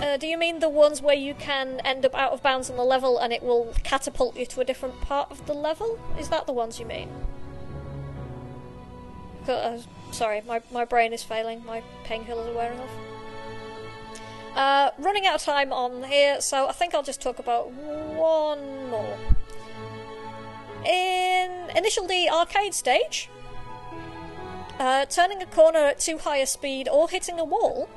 uh, 0.00 0.16
do 0.16 0.28
you 0.28 0.38
mean 0.38 0.60
the 0.60 0.68
ones 0.68 1.02
where 1.02 1.16
you 1.16 1.34
can 1.34 1.80
end 1.84 2.06
up 2.06 2.14
out 2.14 2.32
of 2.32 2.40
bounds 2.42 2.70
on 2.70 2.76
the 2.76 2.84
level 2.84 3.18
and 3.18 3.32
it 3.32 3.42
will 3.42 3.74
catapult 3.82 4.36
you 4.36 4.46
to 4.46 4.60
a 4.60 4.64
different 4.64 5.00
part 5.00 5.28
of 5.30 5.44
the 5.46 5.54
level? 5.54 5.98
Is 6.18 6.28
that 6.28 6.46
the 6.46 6.52
ones 6.52 6.78
you 6.78 6.86
mean? 6.86 7.08
Uh, 9.48 9.78
sorry, 10.12 10.42
my, 10.46 10.62
my 10.70 10.84
brain 10.84 11.12
is 11.12 11.24
failing. 11.24 11.64
My 11.64 11.82
painkillers 12.04 12.48
are 12.48 12.54
wearing 12.54 12.78
off. 12.78 12.90
Uh, 14.54 14.90
running 14.98 15.26
out 15.26 15.36
of 15.36 15.42
time 15.42 15.72
on 15.72 16.04
here, 16.04 16.40
so 16.40 16.68
I 16.68 16.72
think 16.72 16.94
I'll 16.94 17.02
just 17.02 17.20
talk 17.20 17.38
about 17.38 17.70
one 17.70 18.90
more. 18.90 19.18
In 20.88 21.70
Initial 21.76 22.08
arcade 22.32 22.72
stage, 22.72 23.28
uh, 24.78 25.04
turning 25.04 25.42
a 25.42 25.46
corner 25.46 25.80
at 25.80 26.00
too 26.00 26.16
high 26.18 26.38
a 26.38 26.46
speed 26.46 26.88
or 26.88 27.10
hitting 27.10 27.38
a 27.38 27.44
wall 27.44 27.90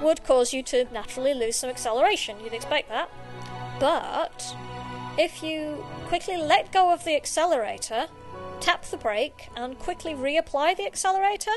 would 0.00 0.22
cause 0.24 0.52
you 0.52 0.62
to 0.62 0.86
naturally 0.92 1.34
lose 1.34 1.56
some 1.56 1.68
acceleration. 1.68 2.38
You'd 2.40 2.54
expect 2.54 2.88
that. 2.90 3.10
But 3.80 4.54
if 5.18 5.42
you 5.42 5.84
quickly 6.06 6.36
let 6.36 6.72
go 6.72 6.92
of 6.92 7.04
the 7.04 7.16
accelerator, 7.16 8.06
tap 8.60 8.84
the 8.84 8.96
brake, 8.96 9.48
and 9.56 9.78
quickly 9.78 10.14
reapply 10.14 10.76
the 10.76 10.86
accelerator, 10.86 11.50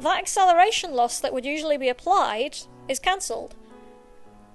that 0.00 0.18
acceleration 0.20 0.92
loss 0.92 1.18
that 1.18 1.32
would 1.32 1.44
usually 1.44 1.76
be 1.76 1.88
applied 1.88 2.56
is 2.88 3.00
cancelled. 3.00 3.56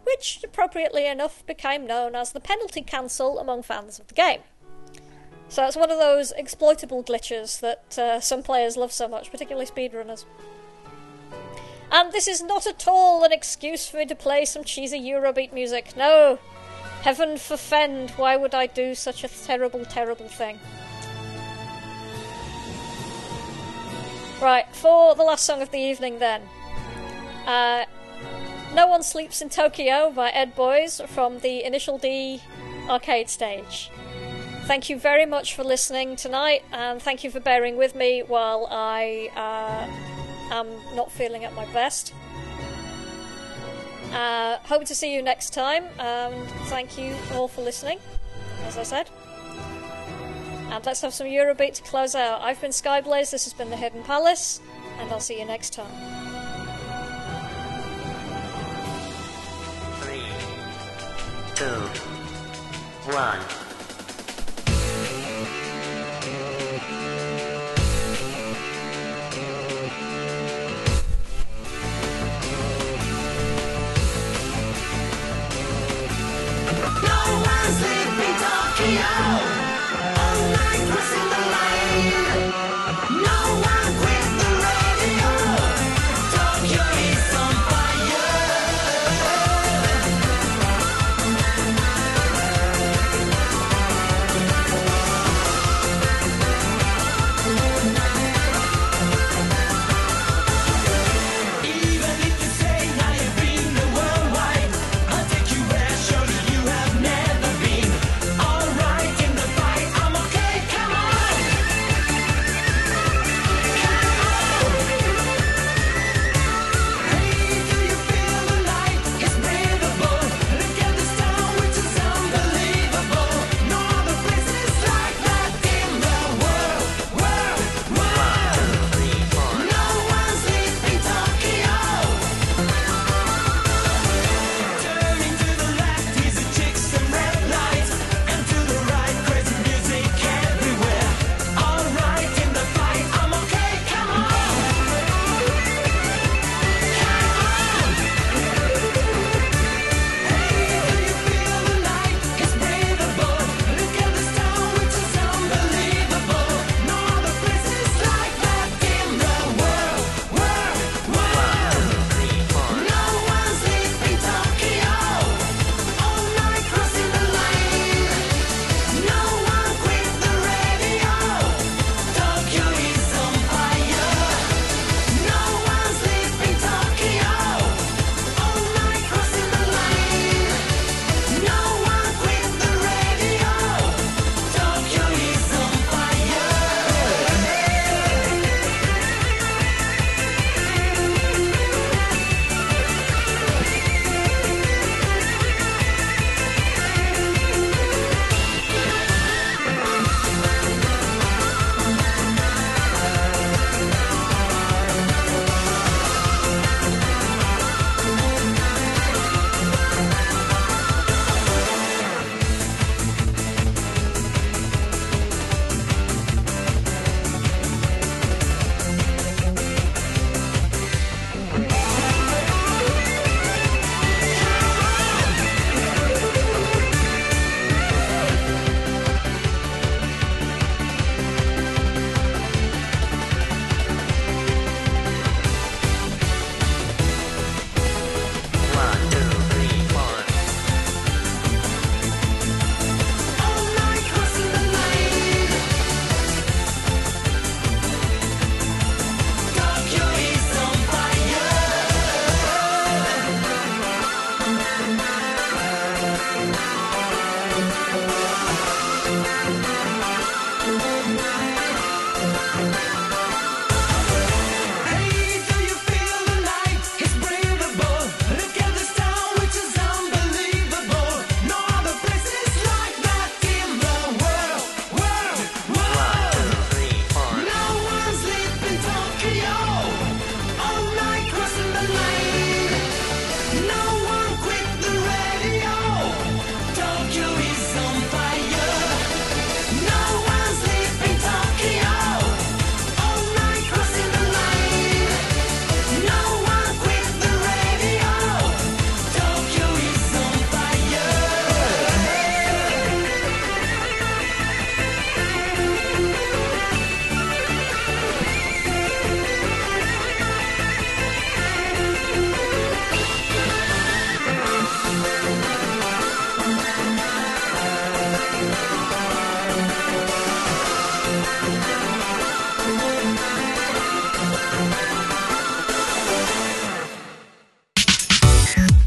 Which, 0.06 0.40
appropriately 0.44 1.06
enough, 1.06 1.46
became 1.46 1.86
known 1.86 2.16
as 2.16 2.32
the 2.32 2.40
penalty 2.40 2.82
cancel 2.82 3.40
among 3.40 3.64
fans 3.64 4.00
of 4.00 4.08
the 4.08 4.14
game. 4.14 4.42
So 5.56 5.66
it's 5.66 5.78
one 5.78 5.90
of 5.90 5.98
those 5.98 6.34
exploitable 6.34 7.02
glitches 7.02 7.62
that 7.62 7.98
uh, 7.98 8.20
some 8.20 8.44
players 8.44 8.76
love 8.76 8.92
so 8.92 9.08
much, 9.08 9.32
particularly 9.32 9.66
speedrunners. 9.66 10.26
And 11.90 12.12
this 12.12 12.28
is 12.28 12.44
not 12.44 12.68
at 12.68 12.90
all 12.90 13.24
an 13.24 13.32
excuse 13.32 13.88
for 13.88 13.96
me 13.96 14.06
to 14.08 14.16
play 14.16 14.44
some 14.44 14.66
cheesy 14.66 15.00
Eurobeat 15.00 15.54
music. 15.54 15.96
No! 15.96 16.40
Heaven 17.04 17.38
forfend, 17.38 18.10
why 18.18 18.36
would 18.36 18.54
I 18.54 18.68
do 18.68 18.96
such 18.96 19.24
a 19.24 19.30
terrible, 19.30 19.86
terrible 19.86 20.28
thing? 20.28 20.60
Right, 24.42 24.66
for 24.74 25.16
the 25.16 25.24
last 25.24 25.46
song 25.46 25.62
of 25.62 25.72
the 25.72 25.80
evening 25.80 26.20
then. 26.20 26.42
Uh, 27.46 27.86
no 28.74 28.88
One 28.88 29.04
Sleeps 29.04 29.42
in 29.42 29.48
Tokyo 29.48 30.12
by 30.12 30.32
Edo 30.32 30.52
Boys 30.54 31.00
from 31.08 31.40
the 31.40 31.64
Initial 31.64 31.98
D 31.98 32.42
arcade 32.90 33.30
stage. 33.30 33.90
Thank 34.66 34.90
you 34.90 34.98
very 34.98 35.28
much 35.28 35.54
for 35.54 35.64
listening 35.64 36.16
tonight, 36.16 36.64
and 36.72 37.00
thank 37.00 37.24
you 37.24 37.30
for 37.30 37.40
bearing 37.40 37.78
with 37.78 37.94
me 37.94 38.24
while 38.24 38.68
I 38.72 39.30
uh, 39.36 40.54
am 40.54 40.68
not 40.96 41.12
feeling 41.12 41.46
at 41.46 41.54
my 41.54 41.66
best. 41.72 42.16
Uh, 44.12 44.58
hope 44.64 44.86
to 44.86 44.96
see 44.96 45.14
you 45.14 45.22
next 45.22 45.54
time, 45.54 45.86
and 46.00 46.48
thank 46.68 46.98
you 46.98 47.16
all 47.34 47.48
for 47.48 47.62
listening, 47.62 48.00
as 48.66 48.76
I 48.80 48.84
said. 48.84 49.08
And 50.72 50.84
let's 50.84 51.02
have 51.02 51.14
some 51.14 51.28
Eurobeat 51.28 51.76
to 51.76 51.84
close 51.84 52.16
out. 52.16 52.42
I've 52.42 52.60
been 52.60 52.72
Skyblaze, 52.72 53.30
this 53.30 53.44
has 53.44 53.54
been 53.54 53.70
The 53.70 53.78
Hidden 53.78 54.02
Palace, 54.02 54.62
and 54.98 55.12
I'll 55.12 55.20
see 55.20 55.40
you 55.40 55.46
next 55.46 55.74
time. 55.74 55.92
Three, 60.02 60.26
two, 61.56 61.88
one. 63.14 63.65
In 78.80 79.55